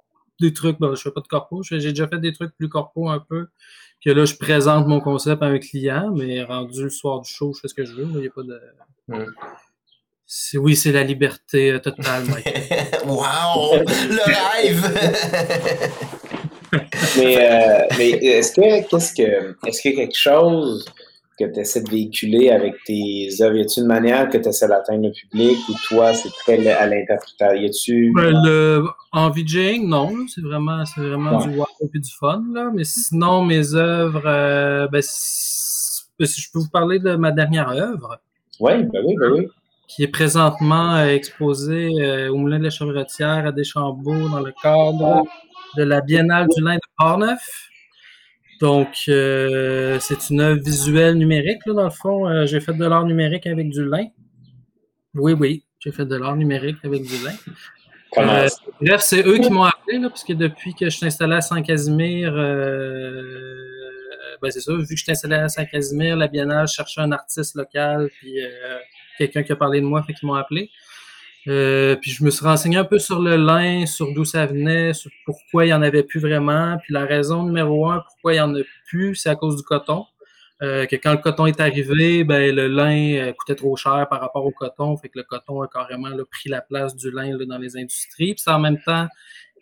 [0.41, 3.07] des trucs, ben, je fais pas de corpo, j'ai déjà fait des trucs plus corpo
[3.09, 3.47] un peu,
[4.03, 7.53] que là, je présente mon concept à un client, mais rendu le soir du show,
[7.53, 8.59] je fais ce que je veux, il n'y a pas de...
[9.07, 9.25] Mm.
[10.27, 12.45] C'est, oui, c'est la liberté euh, totale, Mike.
[13.05, 13.77] wow!
[13.85, 15.91] Le rêve!
[17.17, 20.83] Mais, euh, mais est-ce que qu'est-ce que est-ce qu'il y a quelque chose
[21.39, 23.55] que tu essaies de véhiculer avec tes œuvres?
[23.55, 26.85] Y a-t-il une manière que tu essaies d'atteindre le public ou toi, c'est très à
[26.85, 27.61] l'interprétation?
[27.61, 28.11] Y a-tu.
[28.13, 31.47] Ben, le, en VJing, non, c'est vraiment, c'est vraiment Ouais.
[31.47, 32.69] du wow et du fun, là.
[32.73, 37.31] Mais sinon, mes œuvres, euh, ben, si ben, si je peux vous parler de ma
[37.31, 38.19] dernière œuvre.
[38.59, 39.47] Oui, ben oui, ben oui.
[39.87, 44.53] Qui est présentement euh, exposé euh, au Moulin de la Chevretière à Deschambault dans le
[44.61, 45.23] cadre
[45.77, 47.69] de la Biennale du lin de Portneuf.
[48.61, 52.27] Donc, euh, c'est une œuvre visuelle numérique, là, dans le fond.
[52.27, 54.05] Euh, j'ai fait de l'art numérique avec du lin.
[55.13, 57.33] Oui, oui, j'ai fait de l'art numérique avec du lin.
[58.17, 58.47] Euh?
[58.81, 61.41] Bref, c'est eux qui m'ont appelé, là, parce que depuis que je suis installé à
[61.41, 62.33] Saint-Casimir,
[64.41, 67.55] ben c'est ça, vu que je suis installé à Saint-Casimir, la Biennale cherchait un artiste
[67.55, 68.39] local, puis
[69.17, 70.69] quelqu'un qui a parlé de moi, fait qu'ils m'ont appelé.
[71.47, 74.93] Euh, puis je me suis renseigné un peu sur le lin, sur d'où ça venait,
[74.93, 76.77] sur pourquoi il y en avait plus vraiment.
[76.83, 79.63] Puis la raison numéro un pourquoi il y en a plus, c'est à cause du
[79.63, 80.05] coton.
[80.61, 84.21] Euh, que quand le coton est arrivé, ben le lin euh, coûtait trop cher par
[84.21, 87.37] rapport au coton, fait que le coton a carrément là, pris la place du lin
[87.45, 88.33] dans les industries.
[88.33, 89.07] Puis c'est en même temps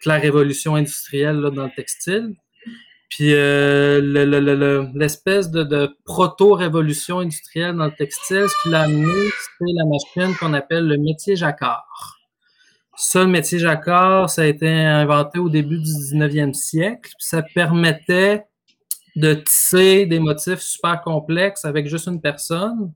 [0.02, 2.36] que la révolution industrielle dans le textile.
[3.16, 8.82] Puis euh, le- le- l'espèce de, de proto-révolution industrielle dans le textile, ce qui l'a
[8.82, 12.18] amené, c'est la machine qu'on appelle le métier jacquard.
[12.96, 17.12] Ça, le métier jacquard, ça a été inventé au début du 19e siècle.
[17.20, 18.46] Ça permettait
[19.16, 22.92] de tisser des motifs super complexes avec juste une personne,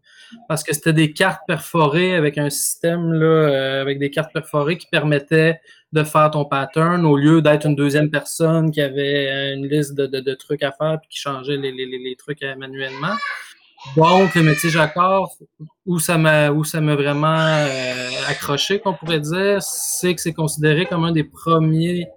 [0.48, 4.78] parce que c'était des cartes perforées avec un système là, euh, avec des cartes perforées
[4.80, 5.60] qui permettaient
[5.94, 9.96] de faire ton pattern au lieu d'être une deuxième personne qui avait euh, une liste
[9.96, 13.16] de, de, de trucs à faire puis qui changeait les, les, les, trucs euh, manuellement.
[13.96, 15.30] Donc, le métier jacquard,
[15.86, 20.34] où ça m'a où ça m'a vraiment euh, accroché, qu'on pourrait dire, c'est que c'est
[20.34, 22.08] considéré comme un des premiers,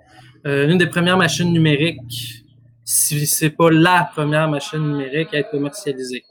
[0.46, 2.44] euh, une des premières machines numériques,
[2.84, 6.24] si c'est pas la première machine numérique à être commercialisée.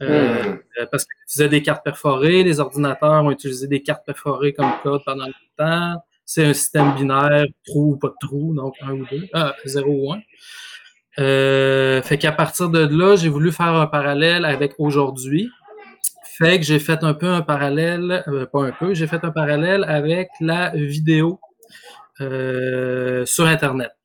[0.00, 4.52] Euh, euh, parce qu'ils utilisaient des cartes perforées, les ordinateurs ont utilisé des cartes perforées
[4.52, 6.04] comme code pendant longtemps.
[6.30, 9.90] C'est un système binaire, trou ou pas de trou, donc un ou deux, ah, zéro
[9.90, 10.20] ou un.
[11.18, 15.48] Euh, fait qu'à partir de là, j'ai voulu faire un parallèle avec aujourd'hui.
[16.36, 19.30] Fait que j'ai fait un peu un parallèle, euh, pas un peu, j'ai fait un
[19.30, 21.40] parallèle avec la vidéo
[22.20, 23.96] euh, sur Internet.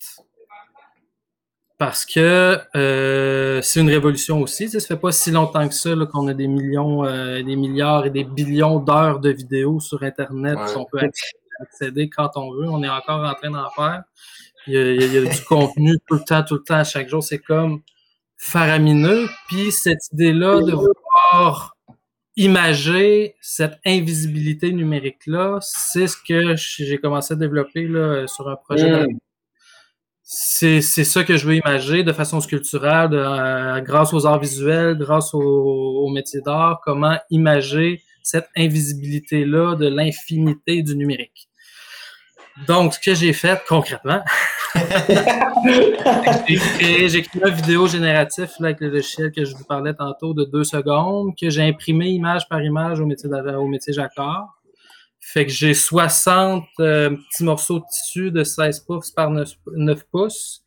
[1.78, 2.58] Parce que
[3.62, 4.70] c'est une révolution aussi.
[4.70, 8.24] Ça fait pas si longtemps que ça qu'on a des millions, des milliards et des
[8.24, 10.74] billions d'heures de vidéos sur Internet Ouais.
[10.74, 12.70] qu'on peut accéder, accéder quand on veut.
[12.70, 14.04] On est encore en train d'en faire.
[14.68, 17.10] Il y, a, il y du contenu tout le temps, tout le temps, à chaque
[17.10, 17.24] jour.
[17.24, 17.82] C'est comme
[18.38, 19.28] faramineux.
[19.50, 21.76] Puis cette idée-là de vouloir
[22.36, 28.90] imager cette invisibilité numérique-là, c'est ce que j'ai commencé à développer là, sur un projet
[28.90, 29.08] Mm.
[29.08, 29.18] de-
[30.26, 34.40] c'est c'est ça que je veux imager de façon sculpturale, de, euh, grâce aux arts
[34.40, 41.50] visuels, grâce au, au métier d'art, comment imager cette invisibilité-là de l'infinité du numérique.
[42.68, 44.22] Donc, ce que j'ai fait concrètement,
[46.48, 49.94] j'ai créé, j'ai créé un vidéo génératif là, avec le logiciel que je vous parlais
[49.94, 54.48] tantôt de deux secondes, que j'ai imprimé image par image au métier, au métier Jacquard.
[55.20, 60.04] Fait que j'ai 60 euh, petits morceaux de tissu de 16 pouces par 9, 9
[60.12, 60.64] pouces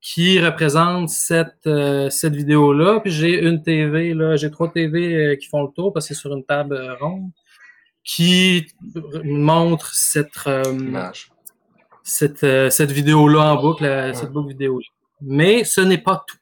[0.00, 3.00] qui représentent cette, euh, cette vidéo-là.
[3.00, 6.14] Puis j'ai une TV, là, j'ai trois TV euh, qui font le tour parce que
[6.14, 7.30] c'est sur une table ronde
[8.04, 8.66] qui
[9.24, 11.30] montre cette, euh, Image.
[12.02, 14.86] cette, euh, cette vidéo-là en boucle, euh, cette boucle vidéo-là.
[15.22, 16.36] Mais ce n'est pas tout.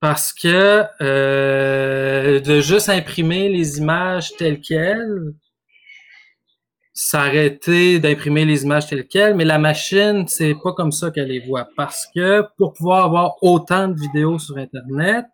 [0.00, 5.32] Parce que euh, de juste imprimer les images telles quelles,
[7.32, 11.40] été d'imprimer les images telles quelles, mais la machine, c'est pas comme ça qu'elle les
[11.40, 11.66] voit.
[11.74, 15.24] Parce que pour pouvoir avoir autant de vidéos sur Internet,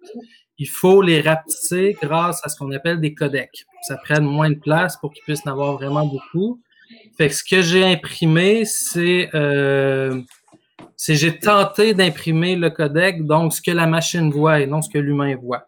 [0.61, 3.64] il faut les rapetisser grâce à ce qu'on appelle des codecs.
[3.83, 6.61] Ça prenne moins de place pour qu'ils puissent en avoir vraiment beaucoup.
[7.16, 10.20] Fait que ce que j'ai imprimé, c'est euh,
[10.96, 14.90] c'est j'ai tenté d'imprimer le codec, donc ce que la machine voit et non ce
[14.90, 15.64] que l'humain voit.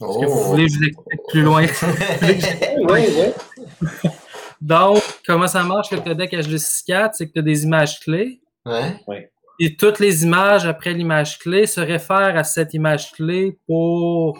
[0.00, 0.44] Est-ce que vous Oh.
[0.50, 1.64] voulez que je l'explique plus loin?
[2.90, 3.90] Oui, oui.
[4.60, 7.10] donc, comment ça marche le codec HD64?
[7.12, 9.30] C'est que tu as des images clés Ouais.
[9.60, 14.38] Et toutes les images après l'image clé se réfèrent à cette image clé pour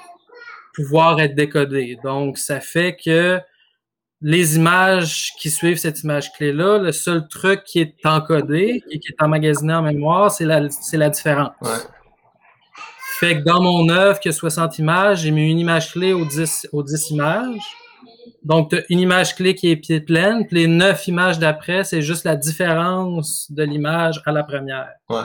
[0.75, 1.97] pouvoir être décodées.
[2.03, 3.41] Donc, ça fait que
[4.21, 9.09] les images qui suivent cette image clé-là, le seul truc qui est encodé et qui
[9.09, 11.53] est emmagasiné en mémoire, c'est la, c'est la différence.
[11.61, 11.71] Ouais.
[13.21, 16.25] Fait que dans mon œuvre qui a 60 images, j'ai mis une image clé aux
[16.25, 17.77] 10, aux 10 images.
[18.45, 22.03] Donc, tu une image clé qui est pied pleine, puis les 9 images d'après, c'est
[22.03, 24.91] juste la différence de l'image à la première.
[25.09, 25.23] Ouais.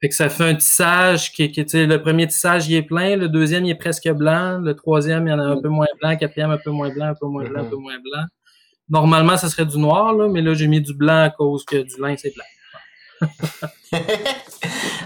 [0.00, 3.28] Fait que ça fait un tissage qui, qui le premier tissage, il est plein, le
[3.28, 6.10] deuxième, il est presque blanc, le troisième, il y en a un peu moins blanc,
[6.10, 8.24] le quatrième, un peu moins blanc, un peu moins blanc, un peu moins blanc.
[8.88, 11.76] Normalement, ça serait du noir, là, mais là, j'ai mis du blanc à cause que
[11.76, 12.44] du lin, c'est blanc.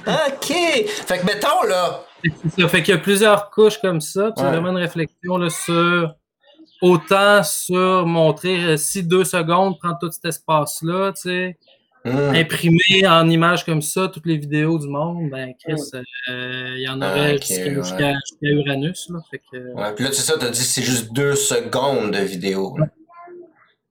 [0.07, 0.52] OK.
[0.52, 2.05] Fait que mettons, là.
[2.57, 4.31] Ça fait qu'il y a plusieurs couches comme ça.
[4.31, 6.14] puis C'est vraiment une réflexion là, sur
[6.83, 11.59] autant sur montrer euh, si deux secondes prend tout cet espace-là, tu sais,
[12.05, 12.35] Hmm.
[12.35, 15.81] imprimer en images comme ça toutes les vidéos du monde, ben Chris,
[16.29, 18.14] euh, il y en aurait Ah, ok, jusqu'à ouais.
[18.42, 19.09] Uranus.
[19.11, 19.95] Là, fait que, Ouais.
[19.95, 22.77] Puis là, c'est ça, t'as dit c'est juste deux secondes de vidéo.
[22.77, 22.87] là.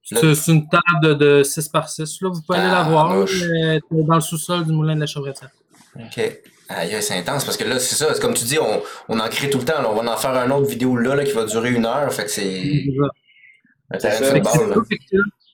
[0.03, 2.21] c'est une table de, de 6 par 6.
[2.21, 3.25] Là, vous pouvez aller la voir.
[3.29, 5.49] c'est dans le sous-sol du moulin de la Chevretière.
[5.95, 6.41] OK.
[6.75, 9.27] Aïe, c'est intense parce que là, c'est ça, c'est comme tu dis, on, on en
[9.29, 9.81] crée tout le temps.
[9.81, 9.89] là.
[9.89, 12.11] on va en faire un autre vidéo là, là qui va durer une heure.
[12.13, 12.83] Fait que c'est.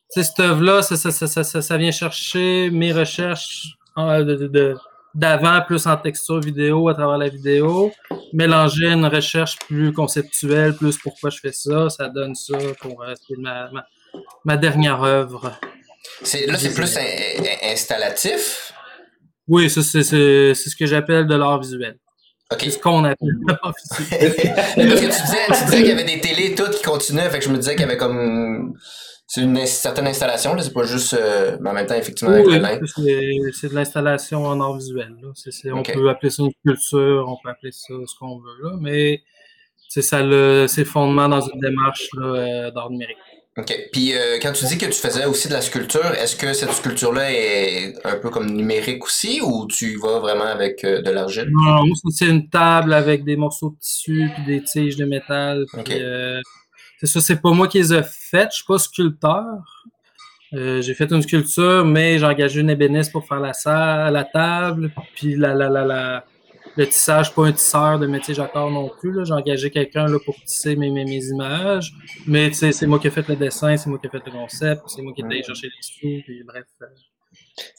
[0.09, 4.75] c'est cette œuvre-là, ça, ça, ça, ça, ça, ça vient chercher mes recherches euh,
[5.15, 7.91] d'avant, plus en texture vidéo, à travers la vidéo,
[8.33, 13.13] mélanger une recherche plus conceptuelle, plus pourquoi je fais ça, ça donne ça pour euh,
[13.39, 13.83] ma, ma,
[14.45, 15.53] ma dernière œuvre.
[16.21, 18.71] C'est- Là, c'est plus in- in- installatif.
[19.47, 21.97] Oui, ça, c'est ce que j'appelle de l'art visuel.
[22.59, 24.35] C'est ce qu'on appelle l'art visuel.
[24.55, 27.39] Parce que tu disais, tu disais qu'il y avait des télés toutes qui continuaient, fait
[27.39, 28.73] que je me disais qu'il y avait comme.
[29.29, 31.13] C'est une certaine installation, là, c'est pas juste.
[31.13, 35.13] euh, mais en même temps, effectivement, avec le c'est de l'installation en art visuel.
[35.21, 35.29] là.
[35.73, 39.21] On peut appeler ça une sculpture, on peut appeler ça ce qu'on veut, là, mais
[39.89, 43.17] c'est ça le c'est fondement dans une démarche euh, d'art numérique.
[43.57, 43.73] OK.
[43.91, 46.71] Puis euh, quand tu dis que tu faisais aussi de la sculpture, est-ce que cette
[46.73, 51.49] sculpture-là est un peu comme numérique aussi ou tu vas vraiment avec euh, de l'argile?
[51.51, 55.65] Non, moi, c'est- une table avec des morceaux de tissu puis des tiges de métal.
[55.71, 55.91] puis, Ok.
[55.91, 56.39] euh,
[56.99, 58.49] c'est ça, c'est pas moi qui les ai faites.
[58.51, 59.45] Je suis pas sculpteur.
[60.53, 64.23] Euh, j'ai fait une sculpture, mais j'ai engagé une ébéniste pour faire la salle, la
[64.23, 66.23] table, puis la, la, la, la,
[66.77, 69.25] le tissage, pas un tisseur de métier jacquard non plus.
[69.25, 71.91] J'ai engagé quelqu'un pour tisser mes, mes, mes images.
[72.27, 74.83] Mais c'est moi qui ai fait le dessin, c'est moi qui ai fait le concept,
[74.87, 76.65] c'est moi qui ai allé chercher les sous, puis bref.
[76.81, 76.85] euh,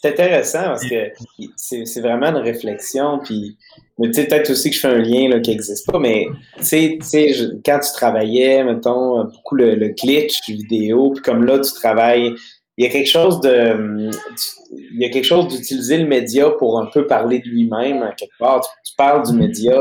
[0.03, 1.13] C'est intéressant parce que
[1.57, 3.21] c'est vraiment une réflexion.
[3.25, 3.57] Puis,
[3.99, 6.27] mais tu peut-être aussi que je fais un lien là, qui n'existe pas, mais
[6.59, 6.99] tu sais,
[7.65, 12.35] quand tu travaillais, mettons, beaucoup le, le glitch vidéo, puis comme là, tu travailles,
[12.79, 14.09] il y a quelque chose de.
[14.71, 18.39] Il y a quelque chose d'utiliser le média pour un peu parler de lui-même, quelque
[18.39, 18.61] part.
[18.85, 19.77] Tu, parles du média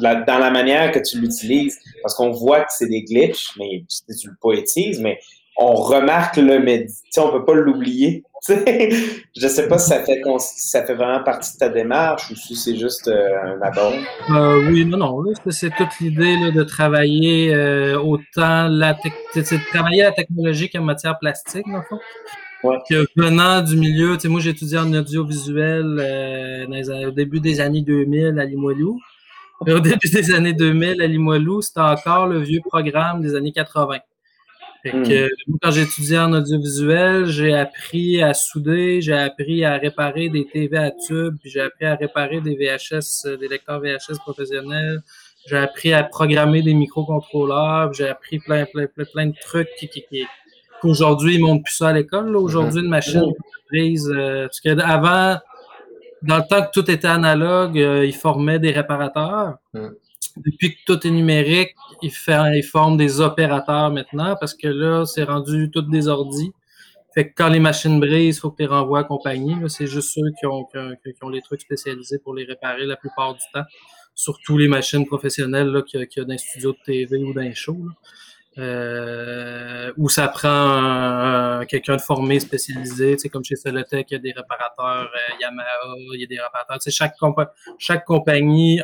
[0.00, 4.16] dans la manière que tu l'utilises, parce qu'on voit que c'est des glitches, mais tu,
[4.16, 5.18] tu le poétises, mais
[5.56, 6.86] on remarque le média.
[7.18, 8.22] On peut pas l'oublier.
[9.36, 12.34] Je sais pas si ça fait, si ça fait vraiment partie de ta démarche ou
[12.36, 13.92] si c'est juste euh, un addon.
[14.30, 15.22] Euh, oui, non, non.
[15.50, 18.94] c'est- toute l'idée de travailler euh, autant la
[19.34, 21.98] de travailler technologie qu'en matière plastique, dans le fond.
[22.64, 22.78] Ouais.
[22.88, 26.00] Que venant du milieu, moi j'ai étudié en audiovisuel
[26.68, 28.98] dans au début des années 2000 à Limoilou.
[29.66, 33.52] Et au début des années 2000 à Limoilou, c'était encore le vieux programme des années
[33.52, 33.98] 80.
[34.86, 35.10] Fait que, Hmm.
[35.10, 40.28] euh, moi, quand j'ai étudié en audiovisuel, j'ai appris à souder, j'ai appris à réparer
[40.28, 44.18] des TV à tubes, puis j'ai appris à réparer des VHS, euh, des lecteurs VHS
[44.20, 45.00] professionnels.
[45.48, 49.88] J'ai appris à programmer des microcontrôleurs, j'ai appris plein, plein, plein, plein de trucs qui,
[49.88, 50.24] qui, qui
[50.80, 52.36] qu'aujourd'hui, ils montrent plus ça à l'école.
[52.36, 53.32] Aujourd'hui, une machine
[53.66, 55.36] prise, euh, parce que avant,
[56.22, 59.56] dans le temps que tout était analogue, euh, ils formaient des réparateurs.
[59.74, 59.88] Mm.
[60.36, 62.10] Depuis que tout est numérique, ils,
[62.62, 66.52] forment des opérateurs maintenant parce que là, c'est rendu tout des.
[67.14, 69.56] Fait que quand les machines brisent, il faut que tu les renvoies à compagnie.
[69.68, 70.68] C'est juste ceux qui ont,
[71.30, 73.64] les trucs spécialisés pour les réparer la plupart du temps.
[74.14, 77.92] Surtout les machines professionnelles qu'il y a, dans les studios de TV ou dans là.
[78.58, 84.16] Euh, où ça prend un- un- quelqu'un de formé, spécialisé, comme chez Solotech, il y
[84.16, 85.66] a des réparateurs euh, Yamaha,
[86.14, 87.16] il y a des réparateurs, chaque,
[87.78, 88.80] chaque compagnie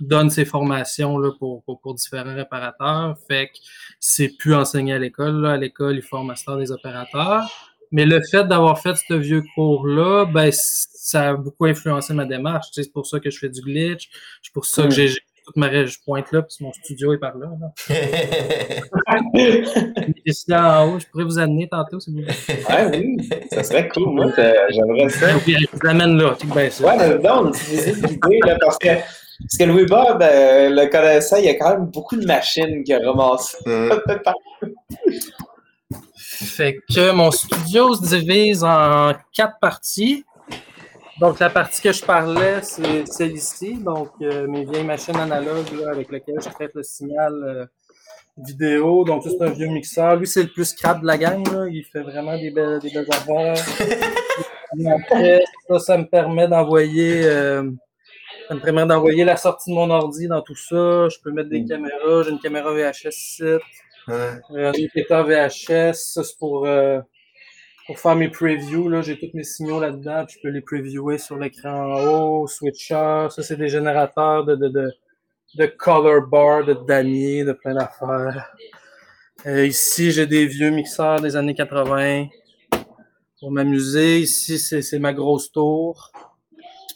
[0.00, 3.16] donne ses formations là, pour, pour, pour différents réparateurs.
[3.26, 3.58] Fait que
[4.00, 5.40] c'est plus enseigné à l'école.
[5.40, 5.52] Là.
[5.52, 7.48] À l'école, ils forment master des opérateurs.
[7.90, 12.66] Mais le fait d'avoir fait ce vieux cours-là, ben, ça a beaucoup influencé ma démarche.
[12.66, 14.10] Tu sais, c'est pour ça que je fais du glitch.
[14.42, 15.08] C'est pour ça que j'ai
[15.48, 17.50] toute ma je pointe là, puis mon studio est par là.
[17.58, 17.72] là.
[20.26, 22.28] Ici en haut, je pourrais vous amener tantôt si vous voulez.
[22.68, 24.10] Ouais, oui, ça serait cool.
[24.10, 24.30] Moi,
[24.68, 25.28] j'aimerais ça.
[25.42, 26.36] Puis, je vous amène là.
[26.70, 26.84] ça.
[26.84, 28.88] Ouais, mais non, une petite visite guidée, là, parce que,
[29.40, 32.82] parce que Louis Bob, euh, le connaissant, il y a quand même beaucoup de machines
[32.82, 33.58] qu'il a ramassées.
[36.16, 40.24] Fait que mon studio se divise en quatre parties.
[41.20, 43.74] Donc, la partie que je parlais, c'est celle ici.
[43.74, 47.66] Donc, euh, mes vieilles machines analogues là, avec lesquelles je traite le signal euh,
[48.36, 49.04] vidéo.
[49.04, 50.16] Donc, ça, c'est un vieux mixeur.
[50.16, 51.44] Lui, c'est le plus crap de la gang.
[51.52, 51.66] Là.
[51.68, 53.56] Il fait vraiment des belles, des belles affaires.
[54.92, 57.68] Après, ça, ça me permet d'envoyer euh,
[58.48, 61.08] ça me permet d'envoyer la sortie de mon ordi dans tout ça.
[61.08, 62.22] Je peux mettre des caméras.
[62.24, 63.42] J'ai une caméra VHS ici.
[64.08, 64.40] Ouais.
[64.52, 64.72] Euh,
[65.10, 66.98] Un VHS, ça c'est pour, euh,
[67.86, 68.88] pour faire mes previews.
[68.88, 72.46] Là, j'ai tous mes signaux là-dedans, puis je peux les previewer sur l'écran en haut,
[72.46, 73.26] switcher.
[73.30, 74.92] Ça, c'est des générateurs de, de, de,
[75.56, 78.50] de color bar, de damier, de plein d'affaires.
[79.44, 82.28] Euh, ici, j'ai des vieux mixeurs des années 80
[83.40, 84.20] pour m'amuser.
[84.20, 86.10] Ici, c'est c'est ma grosse tour.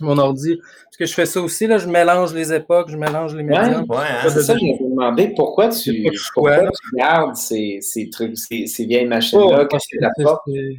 [0.03, 0.57] Mon ordi.
[0.85, 3.81] Parce que je fais ça aussi, là, je mélange les époques, je mélange les médias.
[3.83, 4.29] Ouais, hein?
[4.29, 5.33] C'est ça que je me demandé.
[5.35, 6.03] Pourquoi tu,
[6.35, 9.63] pourquoi tu gardes ces, ces trucs, ces, ces vieilles machines-là?
[9.63, 10.43] Oh, Qu'est-ce que parce tu que apportes?
[10.47, 10.77] c'est-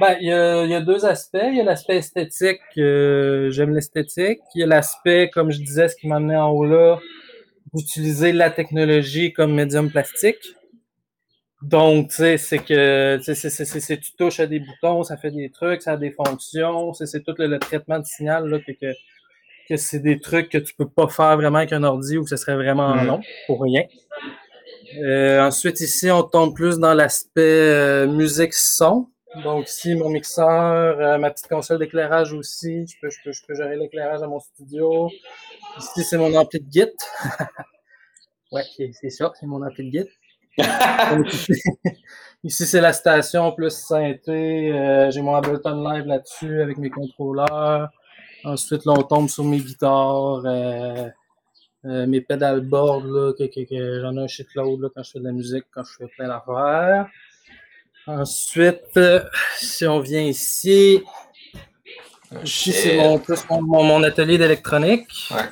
[0.00, 1.38] Ben, il y a, il y a deux aspects.
[1.42, 4.40] Il y a l'aspect esthétique, euh, j'aime l'esthétique.
[4.54, 6.98] Il y a l'aspect, comme je disais, ce qui m'a amené en haut là,
[7.74, 10.54] d'utiliser la technologie comme médium plastique.
[11.74, 15.16] Donc, tu sais, c'est que c'est- c'est- c'est- c'est- tu touches à des boutons, ça
[15.16, 16.92] fait des trucs, ça a des fonctions.
[16.94, 18.92] C'est c'est tout le, le traitement de signal là, que, que,
[19.68, 22.30] que c'est des trucs que tu peux pas faire vraiment avec un ordi ou que
[22.30, 23.06] ce serait vraiment Mm.
[23.06, 23.84] long pour rien.
[25.04, 29.08] Euh, ensuite, ici, on tombe plus dans l'aspect euh, musique-son.
[29.42, 32.86] Donc, ici, mon mixeur, euh, ma petite console d'éclairage aussi.
[32.86, 35.10] Je peux, je peux, je peux gérer l'éclairage à mon studio.
[35.78, 36.92] Ici, c'est mon ampli de Git.
[38.52, 40.08] ouais, c'est c'est ça, c'est mon ampli de Git.
[40.58, 41.26] Donc,
[42.44, 44.72] ici, c'est la station plus synthé.
[44.72, 47.90] Euh, J'ai mon Ableton Live là-dessus avec mes contrôleurs.
[48.44, 50.42] Ensuite, là, on tombe sur mes guitares.
[50.46, 51.08] euh,
[51.84, 55.18] euh, mes pedalboards, là, que, que, que j'en ai un shitload là, quand je fais
[55.20, 57.06] de la musique, quand je fais plein d'affaires.
[58.08, 58.98] Ensuite,
[59.56, 61.02] si on vient ici,
[62.42, 65.28] ici c'est mon, plus mon, mon, mon atelier d'électronique.
[65.30, 65.42] Ouais.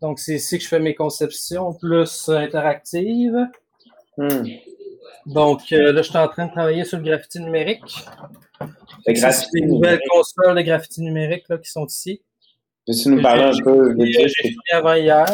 [0.00, 3.36] Donc c'est ici que je fais mes conceptions plus interactives.
[4.16, 4.44] Hmm.
[5.26, 7.82] Donc euh, là, je suis en train de travailler sur le graffiti numérique.
[9.06, 12.22] Le graffiti c'est les nouvelles consoles de graffiti numérique là, qui sont ici.
[12.86, 15.26] Peux-tu nous parler un peu vite, J'ai fini avant hier.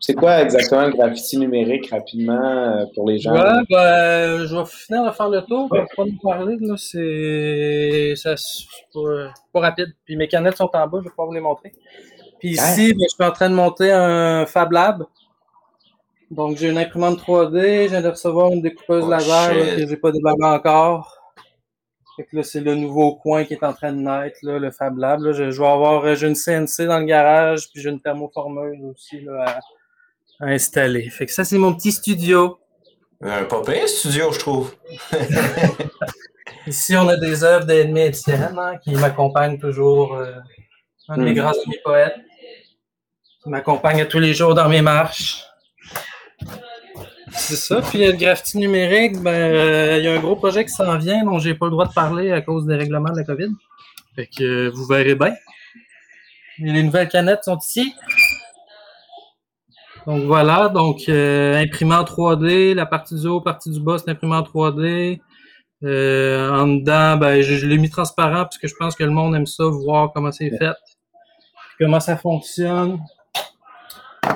[0.00, 3.32] C'est quoi exactement le graffiti numérique rapidement euh, pour les gens?
[3.32, 5.68] Ouais, ben, je vais finir de faire le tour.
[5.72, 6.74] Vais pas nous parler, là.
[6.76, 9.94] C'est, ça, c'est pas, pas rapide.
[10.04, 11.72] Puis mes canettes sont en bas, je vais pas vous les montrer.
[12.40, 15.04] Puis ici, ben, je suis en train de monter un Fab Lab.
[16.30, 19.88] Donc, j'ai une imprimante 3D, je viens de recevoir une découpeuse Oh, laser, là, que
[19.88, 21.14] j'ai pas déballé encore.
[22.16, 24.70] Fait que là, c'est le nouveau coin qui est en train de naître, là, le
[24.70, 25.20] Fab Lab.
[25.22, 25.32] Là.
[25.32, 28.78] Je, je vais avoir, euh, j'ai une CNC dans le garage, puis j'ai une thermoformeuse
[28.84, 29.44] aussi, là,
[30.40, 31.08] à, à installer.
[31.10, 32.58] Fait que ça, c'est mon petit studio.
[33.22, 34.74] Un pas pire studio, je trouve.
[36.66, 40.14] Ici, on a des œuvres d'Edmé Etienne hein, qui m'accompagnent toujours.
[40.14, 40.32] euh,
[41.08, 41.36] un de mes Mm.
[41.36, 42.16] grands amis poètes
[43.42, 45.42] qui m'accompagne tous les jours dans mes marches.
[47.38, 47.80] C'est ça.
[47.80, 50.98] Puis euh, le graffiti numérique, ben, euh, il y a un gros projet qui s'en
[50.98, 53.50] vient dont j'ai pas le droit de parler à cause des règlements de la COVID.
[54.16, 55.34] Fait que euh, vous verrez bien.
[56.58, 57.94] Et les nouvelles canettes sont ici.
[60.06, 64.10] Donc voilà, donc euh, imprimé en 3D, la partie du haut, partie du bas, c'est
[64.10, 65.20] imprimé en 3D.
[65.84, 69.10] Euh, en dedans, ben, je, je l'ai mis transparent parce que je pense que le
[69.10, 70.74] monde aime ça, voir comment c'est fait,
[71.78, 72.98] comment ça fonctionne.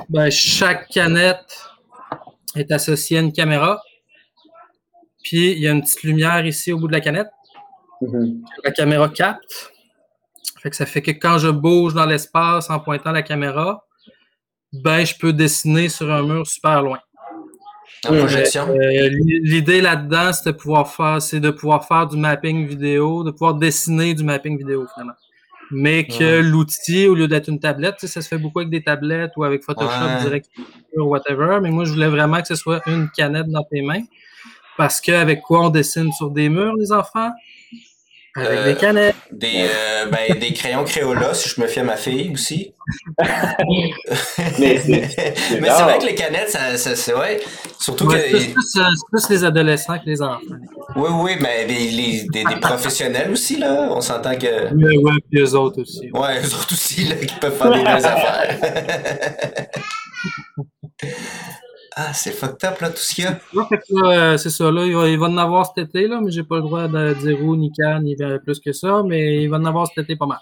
[0.09, 1.72] Ben, chaque canette
[2.55, 3.81] est associée à une caméra.
[5.23, 7.29] Puis il y a une petite lumière ici au bout de la canette.
[8.01, 8.43] Mhm.
[8.63, 9.71] La caméra capte.
[10.61, 13.85] Fait que ça fait que quand je bouge dans l'espace en pointant la caméra,
[14.71, 16.99] ben je peux dessiner sur un mur super loin.
[18.01, 18.69] Projection.
[18.69, 19.09] Euh,
[19.43, 23.55] L'idée là-dedans, c'est de pouvoir faire, c'est de pouvoir faire du mapping vidéo, de pouvoir
[23.55, 25.13] dessiner du mapping vidéo finalement.
[25.73, 26.41] Mais que Ouais.
[26.41, 29.63] l'outil, au lieu d'être une tablette, ça se fait beaucoup avec des tablettes ou avec
[29.63, 30.17] Photoshop Ouais.
[30.23, 30.47] direct
[30.95, 31.59] ou whatever.
[31.61, 34.03] Mais moi, je voulais vraiment que ce soit une canette dans tes mains.
[34.77, 37.31] Parce qu'avec quoi on dessine sur des murs, les enfants?
[38.35, 39.15] Avec Euh, des canettes.
[39.31, 42.73] Des, euh, ben, des crayons Crayola, si je me fie à ma fille aussi.
[44.59, 44.87] Mais c'est-
[45.61, 47.39] Mais c'est vrai que les canettes, ça, ça- c'est ouais.
[47.79, 48.39] Surtout Ouais, que.
[48.39, 50.39] c'est plus, euh, c'est plus les adolescents que les enfants.
[50.95, 53.89] Oui, oui, mais des, les- des, des professionnels aussi, là.
[53.91, 54.73] On s'entend que.
[54.73, 56.09] Mais ouais, puis eux autres aussi.
[56.11, 59.67] Ouais, eux autres aussi, là, qui peuvent faire des belles affaires.
[61.95, 63.37] ah, c'est fucked up, là, tout ce qu'il y a.
[63.53, 63.65] Ouais,
[64.03, 66.43] euh, c'est ça, là, il va, il va en avoir cet été, là, mais j'ai
[66.43, 69.49] pas le droit de dire où, ni quand, ni euh, plus que ça, mais il
[69.49, 70.39] va en avoir cet été pas mal.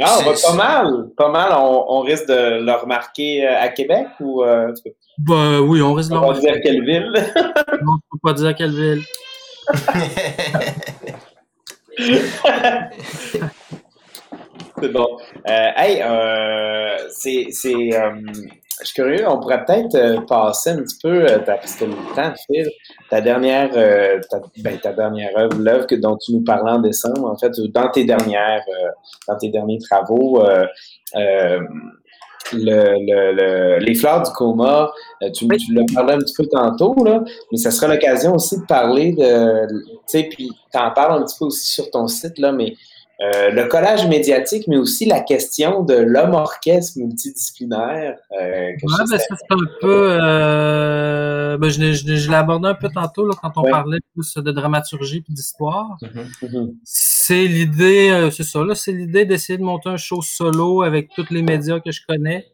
[0.00, 1.08] Ah, on va pas mal.
[1.16, 1.52] Pas mal.
[1.54, 4.72] On, on risque de le remarquer euh, à Québec ou euh,
[5.18, 6.38] Bah oui, on risque de pas l'avoir.
[6.40, 7.12] dire quelle ville?
[7.84, 9.02] Non, je peux pas dire quelle ville.
[14.80, 15.06] C'est bon.
[15.48, 17.48] Euh, hey, euh, c'est.
[18.80, 21.76] Euh, je suis curieux, on pourrait peut-être euh, passer un petit peu, euh, ta- parce
[21.76, 22.68] que le temps file,
[23.10, 27.30] ta dernière, euh, ta, ben, ta dernière œuvre, l'œuvre dont tu nous parlais en décembre,
[27.30, 28.88] en fait, dans tes dernières, euh,
[29.28, 30.64] dans tes derniers travaux, euh,
[31.16, 31.60] euh,
[32.54, 34.90] le, le, le- les fleurs du coma,
[35.22, 35.56] euh, tu, Oui.
[35.58, 39.12] tu l'as parlé un petit peu tantôt, là, mais ça sera l'occasion aussi de parler
[39.12, 42.50] de, tu sais, puis tu en parles un petit peu aussi sur ton site, là,
[42.52, 42.74] mais
[43.22, 48.16] euh, le collage médiatique, mais aussi la question de l'homme orchestre multidisciplinaire.
[48.32, 50.08] euh, que Ouais, je ben, ça, c'est un peu.
[50.20, 53.70] Euh, ben, je l'ai- je je l'ai abordé un peu tantôt là, quand on Ouais.
[53.70, 55.96] parlait plus de dramaturgie et d'histoire.
[56.42, 56.74] Mhm.
[56.84, 61.10] C'est l'idée, euh, c'est ça, là, c'est l'idée d'essayer de monter un show solo avec
[61.14, 62.46] tous les médias que je connais,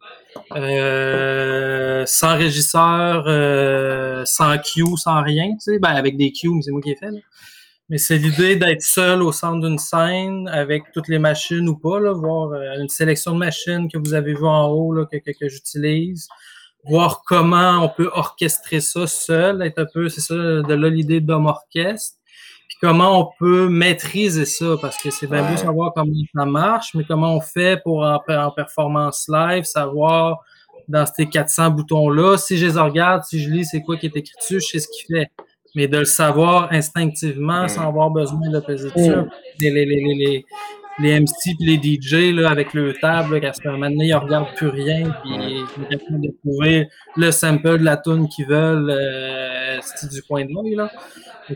[0.56, 6.62] euh, sans régisseur, euh, sans cue, sans rien, tu sais, ben avec des cues, mais
[6.62, 7.10] c'est moi qui ai fait.
[7.10, 7.18] là.
[7.90, 11.98] Mais c'est l'idée d'être seul au centre d'une scène avec toutes les machines ou pas,
[12.00, 15.16] là, voir euh, une sélection de machines que vous avez vu en haut là, que,
[15.16, 16.28] que, que j'utilise,
[16.84, 21.20] voir comment on peut orchestrer ça seul, être un peu, c'est ça, de là l'idée
[21.20, 22.16] d'homme orchestre
[22.68, 25.50] puis comment on peut maîtriser ça, parce que c'est bien Ouais.
[25.52, 30.40] beau savoir comment ça marche, mais comment on fait pour en, en performance live, savoir
[30.88, 34.16] dans ces 400 boutons-là, si je les regarde, si je lis c'est quoi qui est
[34.16, 35.30] écrit dessus, je sais ce qu'il fait.
[35.74, 37.68] Mais de le savoir instinctivement, Mm.
[37.68, 39.10] sans avoir besoin de peser dessus.
[39.10, 39.28] Mm.
[39.60, 40.46] Les, les, les, les, les,
[41.00, 44.14] les MC puis les DJ là, avec le table, là, qu'à ce moment donné, ils
[44.14, 48.46] regardent plus rien, puis ils sont capables de trouver le sample de la tune qu'ils
[48.46, 50.88] veulent, euh, c'est du coin de l'œil.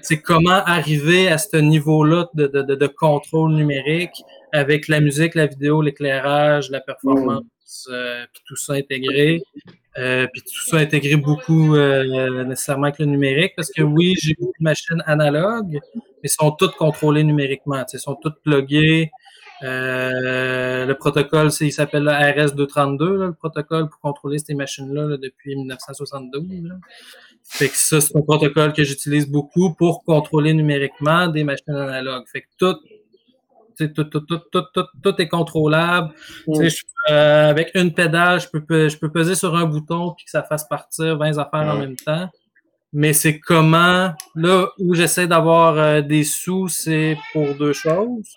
[0.01, 5.35] C'est comment arriver à ce niveau-là de, de, de, de contrôle numérique avec la musique,
[5.35, 9.43] la vidéo, l'éclairage, la performance, euh, puis tout ça intégré.
[9.99, 14.35] Euh, puis tout ça intégré beaucoup euh, nécessairement avec le numérique parce que oui, j'ai
[14.39, 15.81] beaucoup de machines analogues,
[16.23, 17.85] mais sont toutes contrôlées numériquement.
[17.93, 19.11] Elles sont toutes pluguées.
[19.63, 25.17] Euh, le protocole, il s'appelle le RS-232, là, le protocole pour contrôler ces machines-là là,
[25.19, 26.65] depuis 1972.
[26.65, 26.75] Là.
[27.45, 32.25] Fait que ça, c'est un protocole que j'utilise beaucoup pour contrôler numériquement des machines analogues.
[32.33, 33.02] Fait que tout, tu sais,
[33.77, 34.21] tout, tout, tout,
[34.53, 36.13] tout, tout, tout est contrôlable.
[36.47, 40.25] Je- euh, avec une pédale, je peux, pe- je peux peser sur un bouton puis
[40.25, 41.81] que ça fasse partir 20 affaires en Ouais.
[41.81, 42.29] même temps.
[42.93, 48.37] Mais c'est comment, là où j'essaie d'avoir euh, des sous, c'est pour deux choses.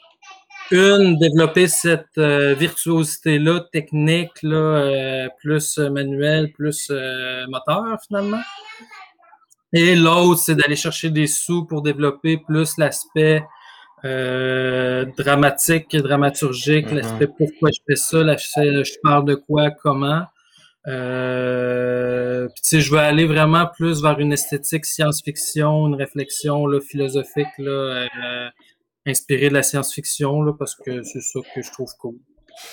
[0.72, 6.90] Une, développer cette euh, virtuosité-là, technique, là, plus euh, manuel, plus
[7.50, 8.42] moteur finalement.
[9.74, 13.44] Et l'autre, c'est d'aller chercher des sous pour développer plus l'aspect
[14.06, 16.98] euh, dramatique, dramaturgique, Mhm.
[16.98, 20.24] l'aspect pourquoi je fais ça, l'aspect je parle de quoi, comment.
[20.88, 26.68] Euh, puis tu sais, je veux aller vraiment plus vers une esthétique science-fiction, une réflexion
[26.68, 28.50] là, philosophique là, euh,
[29.08, 32.16] inspirée de la science-fiction parce que c'est ça que je trouve cool.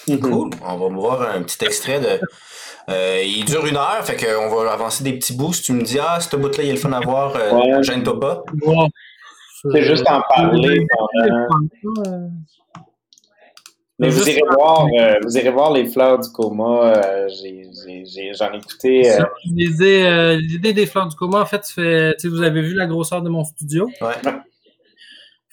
[0.09, 0.21] Mhm.
[0.21, 0.51] Cool.
[0.65, 2.21] On va me voir un petit extrait de.
[2.89, 5.53] Euh, il dure une heure, fait qu'on va avancer des petits bouts.
[5.53, 7.83] Si tu me dis, ah, ce bout-là, il est le fun à voir, euh, Ouais.
[7.83, 8.45] gêne-toi pas.
[9.71, 11.09] C'est juste en parler pendant.
[11.31, 11.47] Euh,
[13.99, 16.97] Mais vous irez voir, euh, vous irez voir les fleurs du coma.
[16.97, 19.13] euh, j'ai- j'ai- j'ai- J'en ai écouté.
[19.21, 23.23] euh, L'idée, euh, l'idée des fleurs du coma, en fait, vous avez vu la grosseur
[23.23, 23.89] de mon studio?
[24.01, 24.17] Ouais.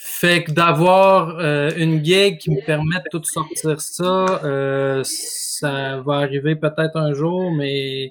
[0.01, 5.97] Fait que d'avoir euh, une gig qui me permet de tout sortir ça, euh, ça
[6.05, 8.05] va arriver peut-être un jour, mais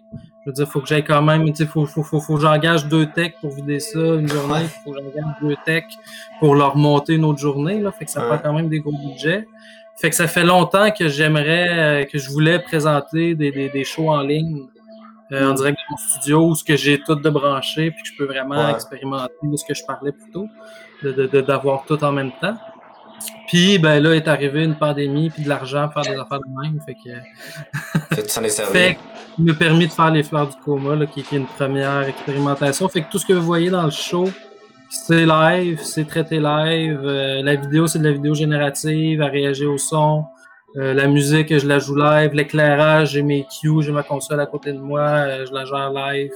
[0.45, 2.43] je veux dire, faut que j'aille quand même, tu sais, faut, faut, faut, faut que
[2.43, 4.66] j'engage deux techs pour vider ça une journée, Ouais.
[4.84, 5.86] faut que j'engage deux techs
[6.41, 7.91] pour leur monter une autre journée, là.
[7.91, 9.47] Fait que ça prend quand même des gros budgets.
[9.97, 13.84] Fait que ça fait longtemps que j'aimerais, euh, que je voulais présenter des, des, des
[13.84, 14.66] shows en ligne
[15.32, 18.09] euh, en direct de mon studio où ce que j'ai tout de branché puis que
[18.11, 18.72] je peux vraiment Ouais.
[18.72, 20.47] expérimenter de ce que je parlais plus tôt,
[21.03, 22.57] d'avoir tout en même temps.
[23.49, 26.63] Puis ben là est arrivé une pandémie puis de l'argent pour faire des affaires de
[26.63, 28.73] même, fait que es servi.
[28.73, 31.39] fait que il m'a permis de faire les fleurs du coma là, qui, qui est
[31.39, 32.89] une première expérimentation.
[32.89, 34.29] Fait que tout ce que vous voyez dans le show,
[34.91, 37.01] c'est live, c'est traité live.
[37.05, 40.25] Euh, la vidéo, c'est de la vidéo générative, à réagir au son.
[40.77, 42.33] Euh, la musique, je la joue live.
[42.33, 45.91] L'éclairage, j'ai mes cues, j'ai ma console à côté de moi, euh, je la gère
[45.93, 46.33] live.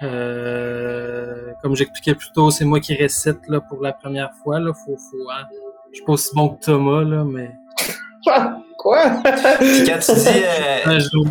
[0.00, 4.58] Comme j'expliquais plus tôt, c'est moi qui récite là, pour la première fois.
[4.58, 4.72] Là.
[4.74, 5.44] Faut, faut, hein.
[5.90, 7.50] Je suis pas aussi bon que Thomas, là, mais...
[8.78, 9.22] Quoi?
[9.24, 10.44] Quand tu dis...
[10.84, 11.26] Un jour.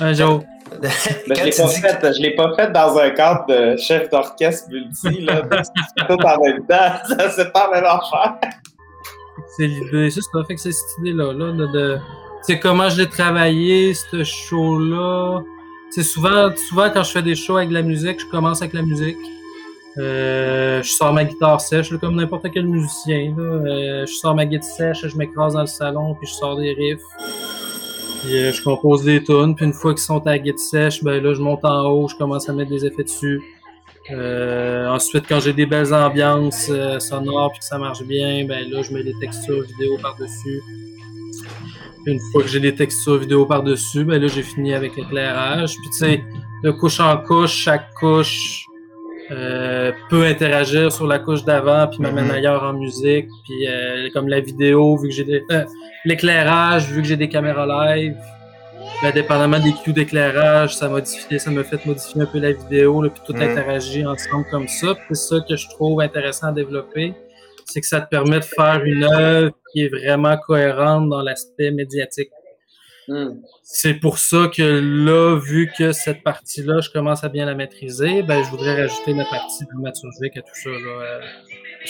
[0.00, 0.44] Un jour.
[0.80, 0.88] Mais
[1.36, 5.20] je l'ai pas, fait, je l'ai pas fait dans un cadre de chef d'orchestre multi,
[5.22, 5.42] là.
[5.42, 7.28] tout en même temps.
[7.34, 8.36] C'est pas la même affaire.
[9.56, 10.44] C'est l'idée, c'est ça.
[10.46, 11.98] Fait que c'est cette idée-là, là, de, de
[12.46, 15.40] tu comment je l'ai travaillé, ce show-là.
[15.90, 18.74] C'est souvent, souvent, quand je fais des shows avec de la musique, je commence avec
[18.74, 19.16] la musique.
[19.98, 23.34] Euh, je sors ma guitare sèche, là, comme n'importe quel musicien.
[23.36, 23.42] Là.
[23.42, 26.74] Euh, je sors ma guitare sèche, je m'écrase dans le salon, puis je sors des
[26.74, 27.00] riffs.
[28.22, 31.02] Puis euh, je compose des tunes, puis une fois qu'ils sont à la guitare sèche,
[31.02, 33.40] ben là, je monte en haut, je commence à mettre des effets dessus.
[34.10, 38.70] Euh, ensuite, quand j'ai des belles ambiances euh, sonores puis que ça marche bien, ben
[38.70, 40.62] là, je mets des textures vidéo par-dessus.
[42.06, 45.74] Une fois que j'ai des textures vidéo par-dessus, ben là, j'ai fini avec l'éclairage.
[45.74, 46.24] Puis tu sais,
[46.62, 48.64] de couche en couche, chaque couche
[49.32, 53.26] euh, peut interagir sur la couche d'avant puis m'amène ailleurs en musique.
[53.44, 53.66] Puis
[54.12, 55.42] comme la vidéo, vu que j'ai des...
[56.04, 58.16] l'éclairage, vu que j'ai des caméras live,
[59.02, 63.02] ben, dépendamment des cues d'éclairage, ça modifie, ça me fait modifier un peu la vidéo,
[63.02, 63.42] là, puis tout mm.
[63.42, 64.94] interagit ensemble comme ça.
[65.08, 67.12] C'est ça que je trouve intéressant à développer,
[67.66, 71.70] c'est que ça te permet de faire une œuvre qui est vraiment cohérente dans l'aspect
[71.70, 72.30] médiatique.
[73.08, 73.40] Mm.
[73.62, 78.22] C'est pour ça que là, vu que cette partie-là, je commence à bien la maîtriser,
[78.22, 80.70] ben je voudrais rajouter la partie dramaturgique à tout ça.
[80.70, 81.20] Là, euh,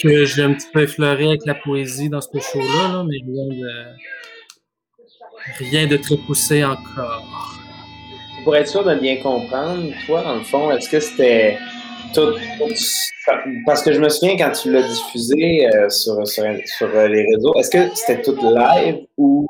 [0.02, 3.46] que j'ai un petit peu effleuré avec la poésie dans ce show-là, là, mais rien
[3.48, 3.96] de
[5.58, 7.54] Rien de très poussé encore.
[8.42, 11.56] Pour être sûr de bien comprendre, toi, dans le fond, est-ce que c'était
[12.16, 12.34] tout,
[13.66, 17.54] Parce que je me souviens quand tu l'as diffusé euh, sur, sur, euh, les réseaux,
[17.54, 19.46] est-ce que c'était tout live ou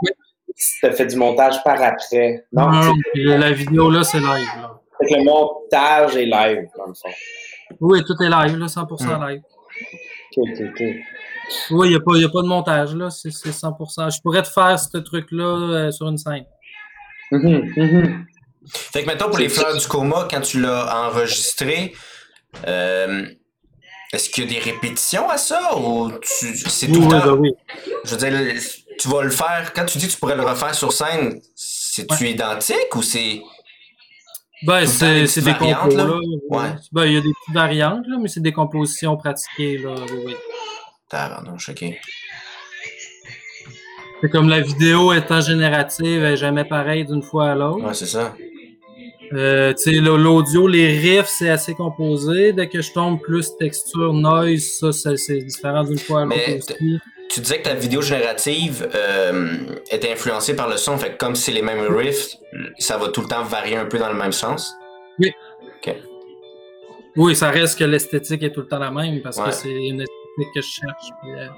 [0.80, 2.44] tu as fait du montage par après?
[2.52, 4.48] Non, non la vidéo là, c'est live.
[4.60, 4.80] Là.
[5.00, 7.10] le montage est live, dans le fond.
[7.80, 9.28] Oui, tout est live, là, 100% hmm.
[9.28, 9.42] live.
[10.36, 10.82] Ok, ok, ok.
[11.70, 13.10] Oui, il n'y a, pas, a pas de montage, là.
[13.10, 14.14] C'est 100%.
[14.14, 16.44] Je pourrais te faire ce truc-là euh, sur une scène.
[17.32, 18.24] Mm-hmm, mm-hmm.
[18.68, 21.94] Fait que maintenant, pour les fleurs du coma, quand tu l'as enregistré,
[22.66, 23.26] euh,
[24.12, 27.26] est-ce qu'il y a des répétitions à ça ou c'est tout le temps?
[27.26, 27.52] Ben oui.
[28.04, 28.62] Je veux dire,
[28.98, 32.28] tu vas le faire, quand tu dis que tu pourrais le refaire sur scène, c'est-tu
[32.28, 33.42] identique ou c'est.
[34.62, 36.18] Ben, c'est des compos, là?
[36.48, 36.74] Ouais.
[36.92, 39.94] Ben, il y a des petites variantes, là, mais c'est des compositions pratiquées, là.
[40.10, 40.34] Oui,
[44.22, 47.84] c'est comme la vidéo étant générative, elle est jamais pareille d'une fois à l'autre.
[47.84, 48.34] Ouais, c'est ça.
[49.32, 52.52] Euh, tu sais, l'audio, les riffs, c'est assez composé.
[52.52, 56.98] Dès que je tombe plus texture, noise, ça, c'est différent d'une fois à l'autre aussi.
[57.28, 59.56] Tu disais que ta vidéo générative euh,
[59.90, 62.36] était influencée par le son, fait comme c'est les mêmes riffs,
[62.78, 64.72] ça va tout le temps varier un peu dans le même sens?
[65.18, 65.32] Oui.
[67.16, 70.04] Oui, ça reste que l'esthétique est tout le temps la même parce que c'est une
[70.04, 71.10] que je cherche.
[71.26, 71.48] Euh.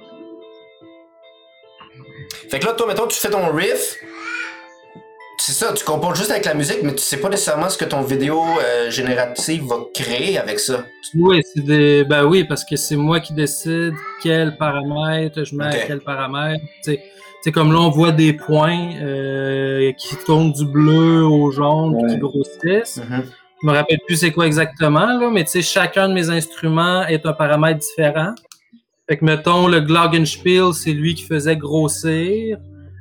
[2.49, 3.97] Fait que là, toi, mettons, tu fais ton riff.
[5.49, 7.87] C'est ça, tu composes juste avec la musique, mais tu sais pas nécessairement ce que
[7.87, 10.85] ton vidéo euh, générative va créer avec ça.
[11.15, 12.05] Oui, c'est des.
[12.05, 16.63] Ben oui, parce que c'est moi qui décide quels paramètres je mets à quel paramètre.
[16.83, 22.19] C'est comme là, on voit des points euh, qui tournent du bleu au jaune qui
[22.19, 22.99] grossissent.
[22.99, 23.23] Mm-hmm.
[23.63, 27.07] Je me rappelle plus c'est quoi exactement, là, mais tu sais, chacun de mes instruments
[27.07, 28.35] est un paramètre différent.
[29.09, 32.59] Fait que, mettons, le Glockenspiel, c'est lui qui faisait grossir.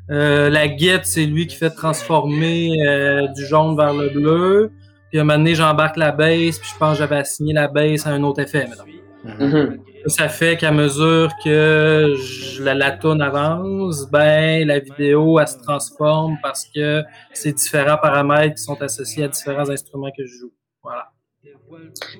[0.09, 4.71] Euh, la guette, c'est lui qui fait transformer euh, du jaune vers le bleu.
[5.09, 7.67] Puis à un moment donné, j'embarque la baisse, puis je pense que j'avais assigné la
[7.67, 8.83] baisse à un autre effet, mettons.
[9.25, 9.79] Mm-hmm.
[10.07, 12.15] Ça fait qu'à mesure que
[12.61, 17.03] la, la tune avance, ben la vidéo elle se transforme parce que
[17.33, 20.53] c'est différents paramètres qui sont associés à différents instruments que je joue.
[20.81, 21.09] Voilà.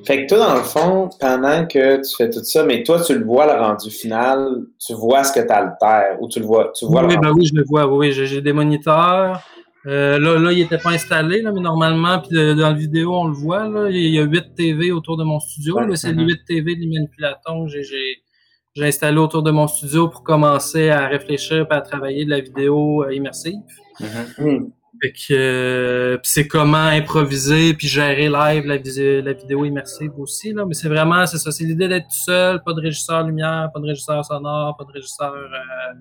[0.06, 3.18] Fait que toi, dans le fond, pendant que tu fais tout ça, mais toi, tu
[3.18, 6.72] le vois, le rendu final, tu vois ce que tu altères, ou tu le vois,
[6.78, 9.42] tu vois oui, le ben oui, je le vois, oui, j'ai des moniteurs.
[9.86, 13.28] Euh, là, là, il n'était pas installé, là, mais normalement, puis dans la vidéo, on
[13.28, 15.78] le voit, là, il y a 8 TV autour de mon studio.
[15.96, 20.90] c'est les 8 TV de manipulatons que j'ai installé autour de mon studio pour commencer
[20.90, 23.60] à réfléchir et à travailler de la vidéo euh, immersive.
[24.00, 24.44] Mm-hmm.
[24.44, 24.72] Mm.
[25.02, 28.78] Fait que euh, c'est comment improviser puis gérer live la,
[29.22, 32.64] la vidéo immersive aussi là, mais c'est vraiment c'est ça, c'est l'idée d'être tout seul,
[32.64, 35.94] pas de régisseur lumière, pas de régisseur sonore, pas de régisseur euh,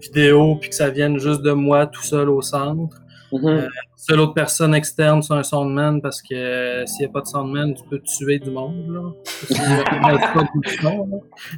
[0.00, 2.96] vidéo, puis que ça vienne juste de moi tout seul au centre.
[3.32, 3.68] Mm
[3.98, 7.26] seule autre personne externe, c'est un soundman parce que euh, s'il n'y a pas de
[7.26, 8.86] soundman, tu peux tuer du monde.
[8.88, 9.12] Là.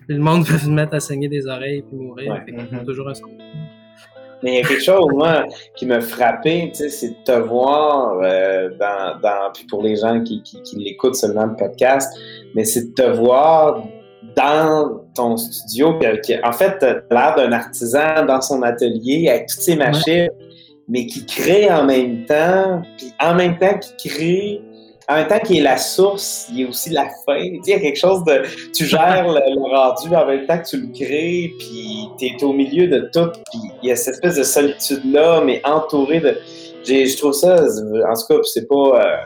[0.09, 2.33] le monde peut se mettre à saigner des oreilles et mourir.
[2.33, 2.53] Ouais.
[2.53, 3.48] Mm toujours un soundman.
[4.43, 7.33] Mais il y a quelque chose, moi, qui m'a frappé, tu sais, c'est de te
[7.33, 12.17] voir euh, dans, dans, puis pour les gens qui, qui, qui l'écoutent seulement le podcast,
[12.55, 13.83] mais c'est de te voir
[14.37, 16.81] dans ton studio, qui, en fait,
[17.11, 20.29] l'air d'un artisan dans son atelier avec toutes ses machines,
[20.89, 24.63] mais qui crée en même temps, puis en même temps qui crée,
[25.09, 27.41] en même temps qui est la source, il a aussi la fin.
[27.41, 28.43] Tu il y a quelque chose de,
[28.75, 32.45] tu gères le, le, rendu en même temps que tu le crées, puis tu es
[32.45, 36.37] au milieu de tout, puis il y a cette espèce de solitude-là, mais entouré de...
[36.85, 38.75] Je trouve ça, en tout cas, c'est pas...
[38.75, 39.17] Euh,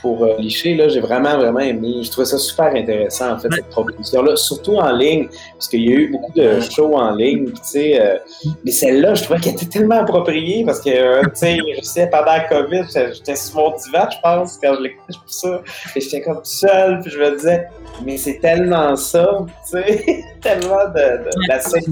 [0.00, 2.02] pour euh, licher, là, j'ai vraiment, vraiment aimé.
[2.02, 5.92] Je trouvais ça super intéressant, en fait, cette proposition-là, surtout en ligne, parce qu'il y
[5.92, 8.16] a eu beaucoup de shows en ligne, tu sais, euh,
[8.64, 12.08] mais celle-là, je trouvais qu'elle était tellement appropriée, parce que, euh, tu sais, je sais,
[12.10, 12.82] pendant la COVID,
[13.14, 15.62] j'étais sur mon divan, je pense, quand je l'écoutais pour ça,
[15.96, 17.66] et j'étais comme tout seul, puis je me disais,
[18.04, 19.38] mais c'est tellement ça,
[19.68, 21.82] tu sais, tellement de, la scène.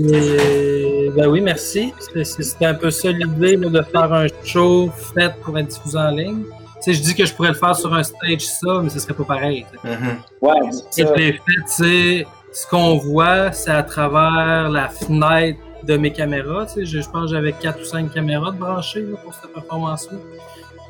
[1.17, 1.93] Ben oui, merci.
[2.23, 6.45] C'était un peu ça l'idée, de faire un show fait pour être diffusé en ligne
[6.87, 9.15] sais, je dis que je pourrais le faire sur un stage, ça, mais ce serait
[9.15, 9.67] pas pareil.
[9.85, 10.17] Mm-hmm.
[10.43, 16.67] Ouais, c'est les faits, ce qu'on voit, c'est à travers la fenêtre de mes caméras.
[16.77, 20.19] Je, je pense que j'avais quatre ou cinq caméras de branchées pour cette performance-là.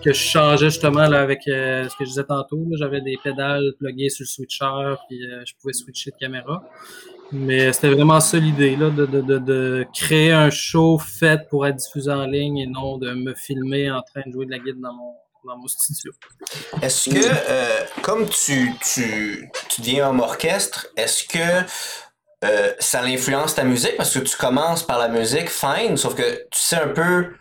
[0.04, 2.64] Que je changeais justement là, avec euh, ce que je disais tantôt.
[2.78, 6.62] J'avais des pédales pluguées sur le switcher, puis euh, je pouvais switcher de caméra.
[7.32, 11.66] Mais c'était vraiment ça l'idée, là, de, de, de, de, créer un show fait pour
[11.66, 14.60] être diffusé en ligne et non de me filmer en train de jouer de la
[14.60, 15.14] guide dans mon,
[16.82, 21.64] Est-ce que, euh, comme tu, tu, tu viens en orchestre, est-ce que
[22.44, 23.96] euh, ça influence ta musique?
[23.96, 27.32] Parce que tu commences par la musique, fine, sauf que tu sais un peu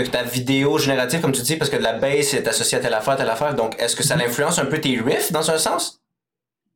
[0.00, 2.80] que ta vidéo générative, comme tu dis, parce que de la bass est associée à
[2.80, 5.58] telle affaire, telle affaire, donc est-ce que ça influence un peu tes riffs dans un
[5.58, 6.01] sens?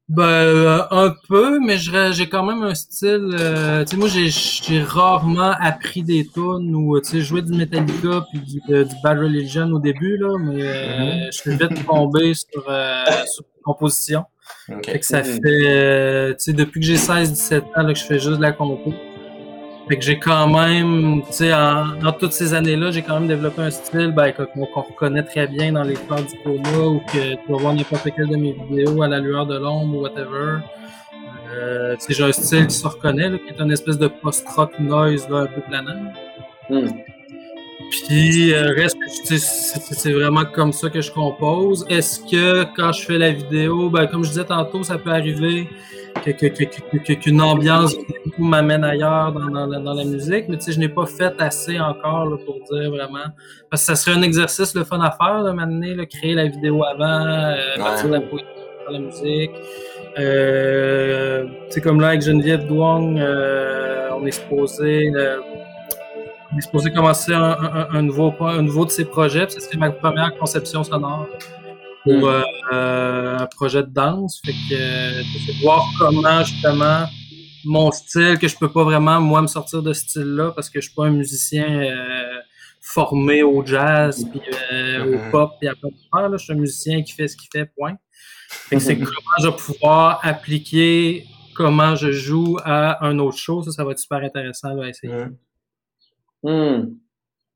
[0.09, 3.36] Ben, euh, un peu, mais j'ai quand même un style.
[3.40, 8.24] Euh, tu sais, moi, j'ai rarement appris des tunes ou tu sais, joué du Metallica
[8.30, 11.26] puis du, euh, du, Bad Religion au début là, mais mm-hmm.
[11.26, 14.24] je suis vite tombé sur, sur la composition.
[14.68, 14.92] Okay.
[14.92, 18.20] Fait que ça fait, tu sais, depuis que j'ai 16-17 ans là, que je fais
[18.20, 18.92] juste de la compo.
[19.89, 23.62] Fait que j'ai quand même, tu sais, dans toutes ces années-là, j'ai quand même développé
[23.62, 27.53] un style ben, qu'on reconnaît très bien dans les fleurs du coma ou que tu
[27.53, 30.59] vas voir n'importe quelle de mes vidéos à la lueur de l'ombre ou whatever.
[31.55, 35.28] Euh, j'ai un style qui se reconnaît, là, qui est une espèce de post-rock noise
[35.28, 36.12] là, un peu planant.
[36.68, 36.89] Mm.
[37.91, 41.87] Puis euh, reste, c'est vraiment comme ça que je compose.
[41.89, 45.68] Est-ce que quand je fais la vidéo, ben comme je disais tantôt, ça peut arriver
[47.20, 47.95] qu'une ambiance
[48.39, 51.78] m'amène ailleurs dans, dans, dans, la musique, mais tu sais, je n'ai pas fait assez
[51.78, 53.26] encore là, pour dire vraiment.
[53.70, 56.82] Parce que ça serait un exercice le fun à faire, de m'amener, créer la vidéo
[56.84, 58.45] avant, euh, partir de la poésie,
[58.91, 59.51] la musique.
[60.18, 65.41] Euh, tu comme là avec Geneviève Douang, euh, on est supposé euh,
[66.62, 69.48] supposé commencer un, un, un, nouveau un nouveau de ces projets.
[69.48, 71.26] Ce serait ma première conception sonore
[72.04, 72.42] pour mm.
[72.72, 74.40] euh, un projet de danse.
[74.44, 75.22] Fait que euh,
[75.62, 77.07] voir comment justement
[77.64, 80.80] mon style, que je peux pas vraiment moi me sortir de ce style-là parce que
[80.80, 82.40] je suis pas un musicien euh,
[82.80, 84.40] formé au jazz puis
[84.72, 85.30] euh, au mm-hmm.
[85.32, 86.28] pop puis à pas faire.
[86.28, 86.36] Là.
[86.36, 87.96] Je suis un musicien qui fait ce qu'il fait, point.
[88.48, 91.26] Fait que c'est comment je vais pouvoir appliquer
[91.57, 93.62] comment je joue à un autre show.
[93.62, 95.12] Ça, ça va être super intéressant là, à essayer.
[95.12, 95.36] Mm.
[96.43, 96.97] Mm.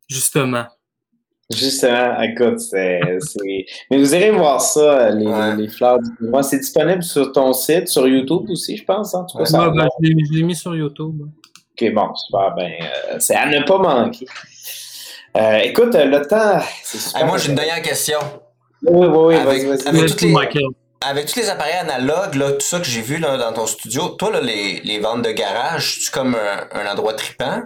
[0.09, 0.67] Justement.
[1.53, 3.01] Justement, écoute, c'est.
[3.91, 5.57] Mais vous irez voir ça, les, ouais.
[5.57, 6.45] les fleurs du mois.
[6.45, 9.15] C'est disponible sur ton site, sur YouTube aussi, je pense.
[9.15, 11.23] En tout cas, ouais, ben, je l'ai mis sur YouTube.
[11.23, 12.55] Ok, bon, super.
[12.55, 14.27] Ben, euh, c'est à ne pas manquer.
[15.37, 16.61] Euh, écoute, le temps.
[17.17, 18.19] Hey, moi, j'ai une dernière question.
[18.83, 19.35] Oui, oui, oui.
[19.35, 19.89] Avec, vas -y, vas -y.
[19.89, 20.35] avec, toutes les,
[21.01, 24.11] avec tous les appareils analogues, là, tout ça que j'ai vu là, dans ton studio,
[24.11, 27.63] toi, là, les, les ventes de garage, tu comme un, un endroit tripant?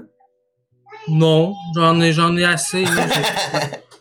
[1.09, 2.85] Non, j'en ai, j'en ai assez.
[2.85, 3.07] Là.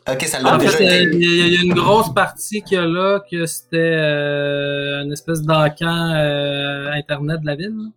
[0.14, 1.16] ok, ça l'a En déjà fait, été.
[1.18, 3.78] il y, a- il y a une grosse partie qu'il y a là, que c'était
[3.78, 7.74] euh, une espèce d'encan euh, Internet de la ville.
[7.76, 7.90] là.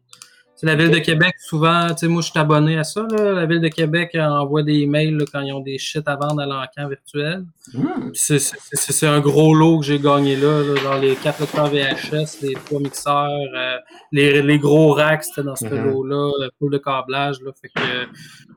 [0.59, 3.03] C'est la ville de Québec, souvent, tu sais, moi je suis abonné à ça.
[3.11, 3.33] Là.
[3.35, 6.41] La ville de Québec envoie des emails là, quand ils ont des shit à vendre
[6.41, 7.45] à l'encan virtuel.
[7.75, 7.85] Hmm.
[8.11, 11.15] Puis C'est, c'est, c'est- c'est un gros lot que j'ai gagné là, là, genre les
[11.15, 13.77] 4 lecteurs VHS, les trois mixeurs, euh,
[14.13, 15.91] les, les gros racks, c'était dans ce Mhm.
[15.91, 17.37] lot-là, euh, le câblage.
[17.43, 18.07] Là, fait que euh,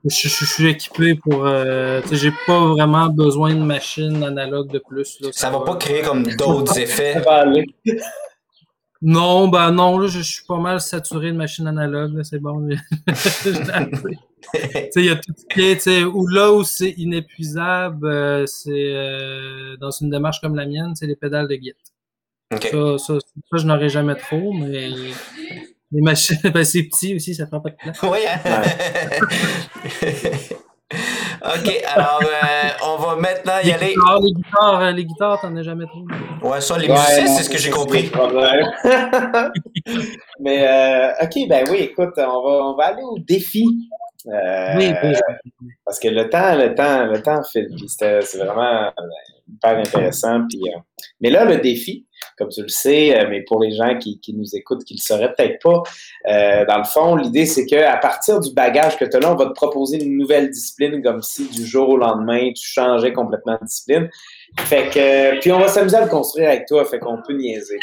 [0.05, 1.45] je, je- je suis équipé pour.
[1.45, 5.19] Euh, j'ai pas vraiment besoin de machine analogue de plus.
[5.21, 7.13] Là, Ça va pas créer comme d'autres effets.
[7.13, 7.65] Ça va aller.
[9.01, 12.67] Non, ben non, là, je, suis pas mal saturé de machines analogues, c'est bon.
[12.67, 12.77] il
[15.05, 19.91] y a tout ce qui est, ou là où c'est inépuisable, euh, c'est euh, dans
[19.91, 21.73] une démarche comme la mienne, c'est les pédales de Git.
[22.51, 24.89] Ça, ça, ça, je n'aurais jamais trop, mais
[25.91, 27.97] les machines, ben, c'est petit aussi, ça prend pas de place.
[28.03, 28.39] Oui, hein?
[31.41, 33.89] OK, alors euh, on va maintenant y aller.
[33.89, 36.03] les guitares, euh, les guitares, t'en as jamais trop.
[36.41, 38.11] Ouais, ça, les musiciens, c'est ce que j'ai compris.
[40.39, 43.67] Mais euh, OK, ben oui, écoute, on va, on va aller au défi.
[44.27, 45.13] Euh, oui, oui,
[45.85, 47.69] Parce que le temps, le temps, le temps file.
[47.87, 48.91] c'est vraiment
[49.47, 50.41] hyper intéressant.
[50.49, 50.63] Puis,
[51.21, 52.07] mais là, le défi,
[52.39, 55.01] comme tu le sais, euh, mais pour les gens qui, nous écoutent, qui ne le
[55.01, 55.83] sauraient peut-être pas,
[56.29, 59.35] euh, dans le fond, l'idée, c'est qu'à partir du bagage que tu as là, on
[59.35, 63.57] va te proposer une nouvelle discipline, comme si du jour au lendemain, tu changeais complètement
[63.61, 64.09] de discipline.
[64.61, 67.77] Fait que, puis on va s'amuser à le construire avec toi, fait qu'on peut niaiser.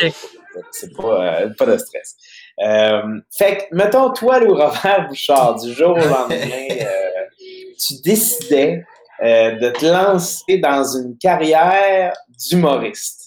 [0.73, 2.17] C'est pas, euh, pas de stress.
[2.59, 6.69] fait que, mettons, toi, le Robert Bouchard, du jour au lendemain,
[7.79, 8.85] tu décidais
[9.23, 13.26] de te lancer dans une carrière d'humoriste.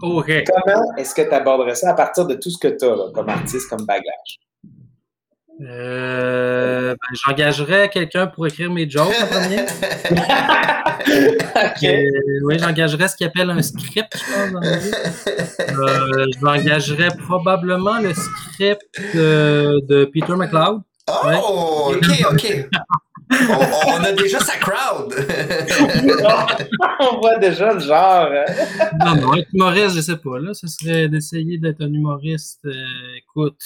[0.00, 3.28] Comment est-ce que tu aborderais ça à partir de tout ce que tu as comme
[3.28, 4.38] artiste, comme bagage?
[5.60, 9.64] Euh, ben, j'engagerais quelqu'un pour écrire mes jokes en premier.
[11.06, 14.64] Euh, oui, j'engagerais ce qu'il appelle un script, je pense.
[15.60, 18.82] Euh, j'engagerais probablement le script
[19.14, 20.80] de, Peter McLeod.
[21.08, 22.68] Oh, ok, ok
[23.86, 25.14] on, a déjà sa crowd.
[27.00, 28.28] on voit déjà le genre.
[28.30, 28.44] Hein.
[29.04, 30.38] non, non, être humoriste, je sais pas.
[30.38, 32.64] Là, ce serait d'essayer d'être un humoriste.
[32.64, 32.74] Euh,
[33.18, 33.62] écoute,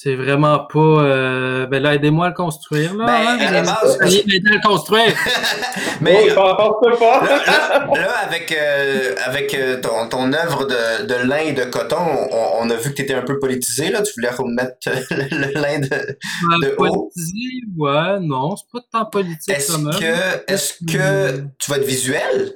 [0.00, 0.78] c'est vraiment pas.
[0.78, 2.94] Euh, ben là, aidez-moi à le construire.
[2.94, 5.12] Là, ben, hein, à le construire.
[6.00, 7.24] Mais oh, pas.
[7.24, 11.96] Là, avec, euh, avec euh, ton, ton œuvre de, de lin et de coton,
[12.30, 13.90] on, a vu que tu étais un peu politisé.
[13.90, 14.02] Là.
[14.02, 14.76] Tu voulais remettre
[15.10, 17.10] le, lin de, de haut.
[17.10, 22.52] Politisé, ouais, non, c'est pas tant politique est-ce Que, est-ce que tu vas être visuel?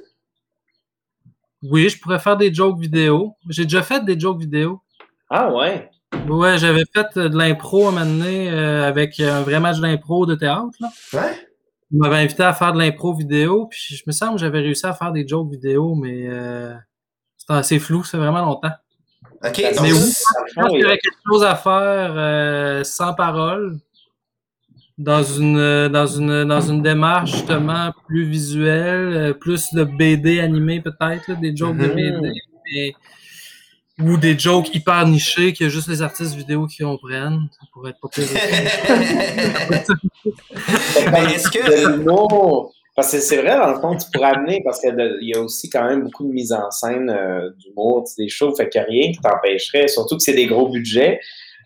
[1.61, 3.35] Oui, je pourrais faire des jokes vidéo.
[3.49, 4.79] J'ai déjà fait des jokes vidéo.
[5.29, 5.89] Ah ouais?
[6.27, 10.25] Ouais, j'avais fait de l'impro à un moment donné euh, avec un vrai match d'impro
[10.25, 10.75] de théâtre.
[10.79, 10.89] Là.
[11.13, 11.47] Ouais.
[11.91, 14.85] Il m'avait invité à faire de l'impro vidéo, puis je me sens que j'avais réussi
[14.85, 16.73] à faire des jokes vidéo, mais euh,
[17.37, 18.71] c'était assez flou, c'est vraiment longtemps.
[19.45, 19.57] OK.
[19.57, 20.13] Mais oui,
[20.47, 23.77] je pense qu'il y avait quelque chose à faire euh, sans parole,
[24.97, 31.39] dans une dans une dans une démarche justement plus visuelle, plus de BD animé peut-être,
[31.39, 32.11] des jokes de BD.
[32.11, 32.33] Mm-hmm.
[32.73, 32.95] Mais
[33.99, 37.47] ou des jokes hyper nichés qu'il y a juste les artistes vidéo qui comprennent.
[37.51, 38.27] Ça pourrait être pas plus.
[41.11, 42.03] Mais est-ce que.
[42.95, 45.67] Parce que c'est vrai, dans le fond, tu pourrais amener, parce qu'il y a aussi
[45.67, 48.89] quand même beaucoup de mise en scène euh, d'humour, des shows, fait qu'il n'y a
[48.89, 51.19] rien qui t'empêcherait, surtout que c'est des gros budgets.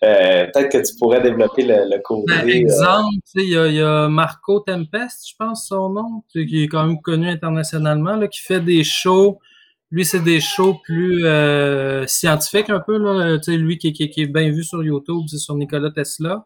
[0.04, 2.34] Euh, peut-être que tu pourrais développer le, le côté.
[2.34, 6.68] Par ben, exemple, il y, y, a Marco Tempest, je pense son nom, qui est
[6.68, 9.42] quand même connu internationalement, là, qui fait des shows
[9.90, 12.98] lui, c'est des shows plus euh, scientifiques un peu.
[12.98, 13.38] Là.
[13.38, 16.46] Tu sais, lui qui, qui, qui, est bien vu sur YouTube, c'est sur Nicolas Tesla.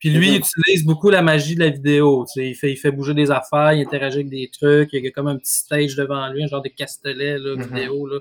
[0.00, 2.24] Puis lui, il utilise beaucoup la magie de la vidéo.
[2.24, 4.88] Tu sais, il, fait, il fait bouger des affaires, il interagit avec des trucs.
[4.94, 7.68] Il y a comme un petit stage devant lui, un genre de castelet là, mm-hmm.
[7.68, 8.06] vidéo.
[8.06, 8.18] Là.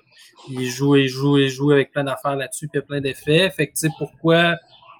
[0.49, 3.01] Il joue, il joue, il joue avec plein d'affaires là-dessus, puis il y a plein
[3.01, 3.49] d'effets.
[3.51, 4.57] Fait que, tu sais, pourquoi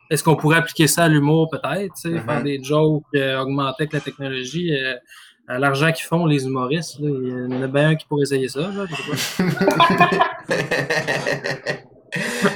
[0.10, 1.94] est-ce qu'on pourrait appliquer ça à l'humour peut-être?
[1.96, 2.44] Tu sais, Faire mm-hmm.
[2.44, 4.74] des jokes euh, augmenter avec la technologie.
[4.74, 4.96] Euh,
[5.58, 8.60] l'argent qu'ils font, les humoristes, il y en a bien un qui pourrait essayer ça.
[8.60, 8.86] Là,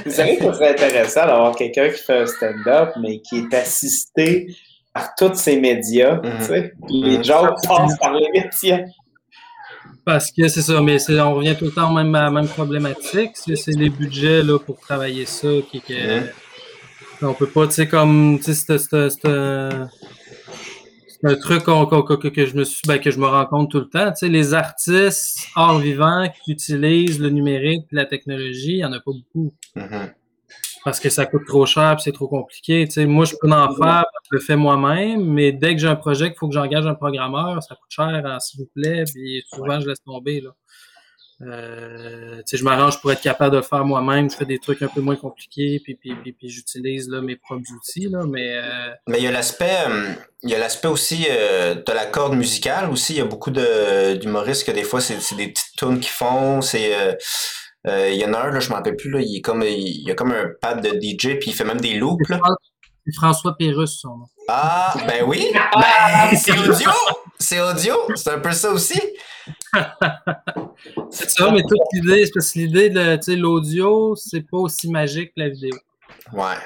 [0.04, 3.54] Vous savez que ce serait intéressant d'avoir quelqu'un qui fait un stand-up, mais qui est
[3.54, 4.54] assisté
[4.92, 6.20] par tous ces médias.
[6.22, 6.70] Mhm.
[6.88, 8.84] Les gens passent par les médias.
[10.04, 13.32] Parce que c'est ça, mais on revient tout le temps même à la même problématique.
[13.36, 16.28] C'est les budgets là, pour travailler ça qui, qui mhm.
[17.22, 18.94] On peut pas, tu sais, comme, tu sais, c'est
[21.24, 24.10] un truc que je me suis, ben, que je me rends compte tout le temps.
[24.10, 28.84] Tu sais, les artistes hors vivants qui utilisent le numérique et la technologie, il n'y
[28.84, 29.54] en a pas beaucoup.
[29.76, 30.12] Mm-hmm.
[30.84, 32.84] Parce que ça coûte trop cher et c'est trop compliqué.
[32.86, 35.88] Tu sais, moi, je peux en faire, je le fais moi-même, mais dès que j'ai
[35.88, 39.04] un projet qu'il faut que j'engage un programmeur, ça coûte cher, hein, s'il vous plaît,
[39.04, 40.42] puis souvent je laisse tomber.
[40.42, 40.50] Là.
[41.42, 44.30] Euh, je m'arrange pour être capable de le faire moi-même.
[44.30, 47.70] Je fais des trucs un peu moins compliqués, puis, puis, puis, puis j'utilise mes propres
[47.72, 48.08] outils.
[48.08, 50.12] Là, mais euh, mais il y a l'aspect, euh,
[50.42, 53.14] il y a l'aspect aussi euh, de la corde musicale aussi.
[53.14, 56.10] Il y a beaucoup de d'humoristes que des fois c'est, c'est des petites tunes qui
[56.10, 56.60] font.
[56.60, 57.18] C'est
[57.86, 59.20] il y en a un là, je m'en rappelle plus là.
[59.20, 61.80] Il est comme il y a comme un pad de DJ puis il fait même
[61.80, 62.28] des loops.
[62.28, 62.40] Là.
[63.12, 64.26] François Pérusse, son nom.
[64.48, 65.46] Ah, ben oui!
[65.74, 66.90] Ben, c'est audio!
[67.38, 67.94] C'est audio!
[68.14, 69.00] C'est un peu ça aussi!
[71.10, 75.34] C'est ça, mais toute l'idée, c'est parce que l'idée de l'audio, c'est pas aussi magique
[75.34, 75.74] que la vidéo.
[76.32, 76.56] Ouais.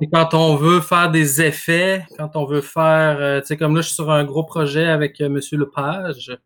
[0.00, 3.74] Et quand on veut faire des effets, quand on veut faire, euh, tu sais, comme
[3.74, 6.36] là, je suis sur un gros projet avec euh, Monsieur Lepage.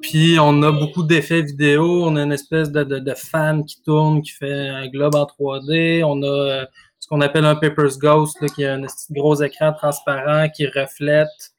[0.00, 3.82] Puis on a beaucoup d'effets vidéo, on a une espèce de, de, de, fan qui
[3.82, 6.66] tourne, qui fait un globe en 3D, on a euh,
[7.00, 11.52] ce qu'on appelle un Paper's Ghost, là, qui a un gros écran transparent qui reflète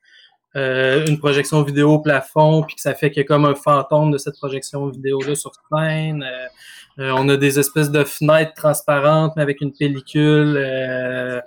[0.55, 3.55] euh, une projection vidéo au plafond, puis que ça fait qu'il y a comme un
[3.55, 6.23] fantôme de cette projection vidéo-là sur scène.
[6.23, 11.41] Euh, euh, on a des espèces de fenêtres transparentes, mais avec une pellicule euh,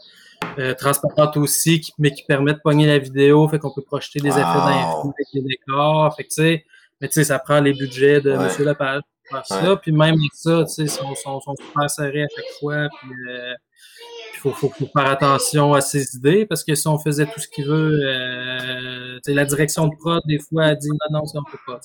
[0.78, 4.28] transparente aussi, qui, mais qui permet de pogner la vidéo, fait qu'on peut projeter des
[4.28, 6.14] effets d'infini avec les décors.
[6.16, 6.64] Fait que, tu sais,
[7.00, 8.48] mais tu sais, ça prend les budgets de ouais.
[8.58, 8.64] M.
[8.64, 9.02] Lepage
[9.32, 9.76] faire ça.
[9.76, 12.88] Puis même avec ça, tu sais, ils sont, sont, sont, super serrés à chaque fois.
[13.00, 13.10] Puis,
[14.34, 17.38] il faut, faut, faut, faire attention à ses idées parce que si on faisait tout
[17.40, 21.38] ce qu'il veut, euh, la direction de prod, des fois, elle dit non, non, ça
[21.38, 21.80] on peut pas.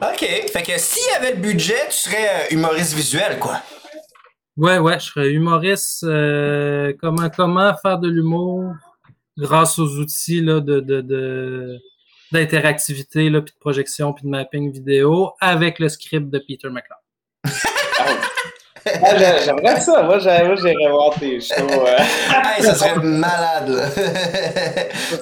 [0.12, 0.24] OK.
[0.52, 3.60] Fait que s'il y avait le budget, tu serais humoriste visuel, quoi.
[4.56, 6.02] Ouais, ouais, je serais humoriste.
[6.04, 8.74] Euh, comment, comment faire de l'humour
[9.38, 11.78] grâce aux outils là, de, de, de
[12.32, 16.98] d'interactivité, là, puis de projection, puis de mapping vidéo avec le script de Peter McLeod.
[19.02, 20.02] ah, J'aimerais ça.
[20.02, 21.54] Moi, j'irais voir tes shows.
[21.58, 21.98] Euh...
[21.98, 23.68] hey, ça serait malade.
[23.68, 23.88] Là.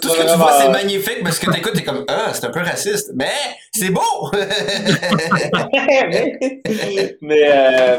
[0.01, 2.47] Tout ce que tu vois, c'est magnifique, mais ce que t'écoutes, t'es comme, ah, c'est
[2.47, 3.11] un peu raciste.
[3.15, 3.27] Mais
[3.75, 4.03] c'est beau!
[4.33, 4.39] mais,
[6.73, 7.97] euh, mais, euh,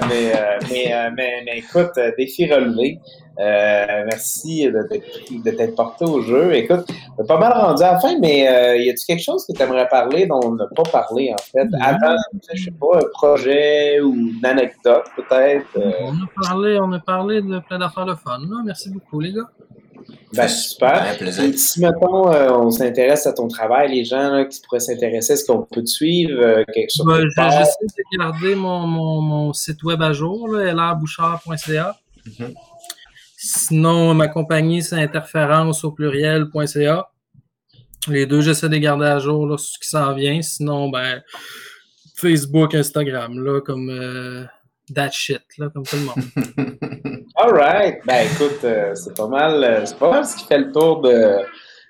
[0.69, 2.99] mais, euh, mais, mais, écoute, défi relevé.
[3.39, 4.85] Euh, merci de,
[5.31, 6.53] de t'être porté au jeu.
[6.55, 6.85] Écoute,
[7.17, 9.61] on pas mal rendu à la fin, mais euh, y a-t-il quelque chose que tu
[9.61, 11.81] aimerais parler dont on n'a pas parlé, en fait, Mm-hmm.
[11.81, 12.17] avant,
[12.53, 15.67] je sais pas, un projet ou une anecdote, peut-être?
[15.77, 15.91] Euh...
[16.03, 18.61] On, a parlé, on a parlé de plein d'affaires de fun, là.
[18.65, 19.49] Merci beaucoup, les gars.
[20.33, 21.21] Ben, super.
[21.21, 25.33] Et si, mettons, euh, on s'intéresse à ton travail, les gens là, qui pourraient s'intéresser,
[25.33, 26.39] est-ce qu'on peut te suivre?
[26.39, 31.95] Euh, quelque chose ben, J'essaie de garder mon, mon, mon, site web à jour, lrbouchard.ca.
[32.25, 32.53] Mm -hmm.
[33.51, 37.09] Sinon, ma compagnie, c'est interférence au pluriel.ca.
[38.07, 40.39] Les deux, j'essaie de garder à jour là, ce qui s'en vient.
[40.43, 41.23] Sinon, ben,
[42.15, 44.43] Facebook, Instagram, là, comme euh,
[44.93, 47.25] that shit, là, comme tout le monde.
[47.37, 47.97] All right.
[48.05, 51.01] Ben, écoute, euh, c'est pas mal, euh, c'est pas mal ce qui fait le tour
[51.01, 51.39] de,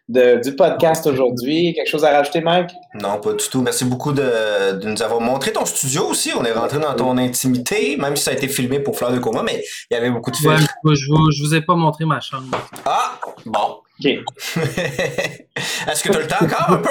[0.10, 1.74] de, du podcast aujourd'hui.
[1.76, 2.72] Quelque chose à rajouter, Mike?
[2.96, 3.62] Non, pas du tout.
[3.62, 6.32] Merci beaucoup de, de, nous avoir montré ton studio aussi.
[6.36, 9.20] On est rentré dans ton intimité, même si ça a été filmé pour Fleur de
[9.20, 10.52] Coma, mais il y avait beaucoup de films.
[10.84, 12.58] Ouais, je, vous, je vous ai pas montré ma chambre.
[12.86, 13.20] Ah!
[13.46, 13.78] Bon.
[14.00, 14.06] OK.
[14.56, 16.90] Est-ce que tu as le temps encore un peu?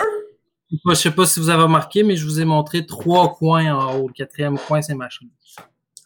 [0.71, 3.97] Je sais pas si vous avez remarqué, mais je vous ai montré trois coins en
[3.97, 4.09] haut.
[4.09, 5.33] Le quatrième coin, c'est ma chambre.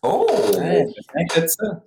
[0.03, 0.27] Oh!
[0.59, 0.87] Ouais,
[1.31, 1.83] fait ça.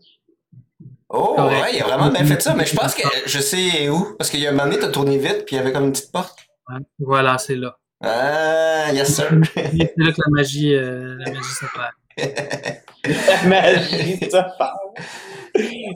[1.18, 4.16] Oh, ouais, il a vraiment bien fait ça, mais je pense que je sais où.
[4.18, 5.86] Parce qu'il y a un moment donné, t'as tourné vite, puis il y avait comme
[5.86, 6.38] une petite porte.
[6.70, 7.78] Ouais, voilà, c'est là.
[8.04, 9.30] Ah, yes sir.
[9.56, 11.92] c'est là que la magie, euh, la magie s'opère.
[13.06, 14.76] la magie s'opère.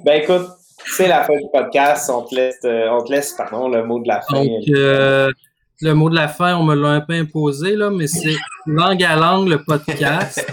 [0.05, 0.47] Ben écoute,
[0.85, 2.09] c'est la fin du podcast.
[2.09, 4.43] On te laisse, on te laisse pardon, le mot de la fin.
[4.43, 5.29] Donc, euh,
[5.81, 9.03] le mot de la fin, on me l'a un peu imposé, là, mais c'est langue
[9.03, 10.45] à langue, le podcast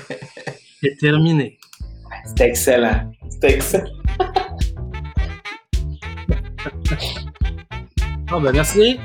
[0.82, 1.58] est terminé.
[2.24, 3.12] C'est excellent.
[3.28, 3.90] C'est excellent.
[8.30, 8.98] Ah ben merci.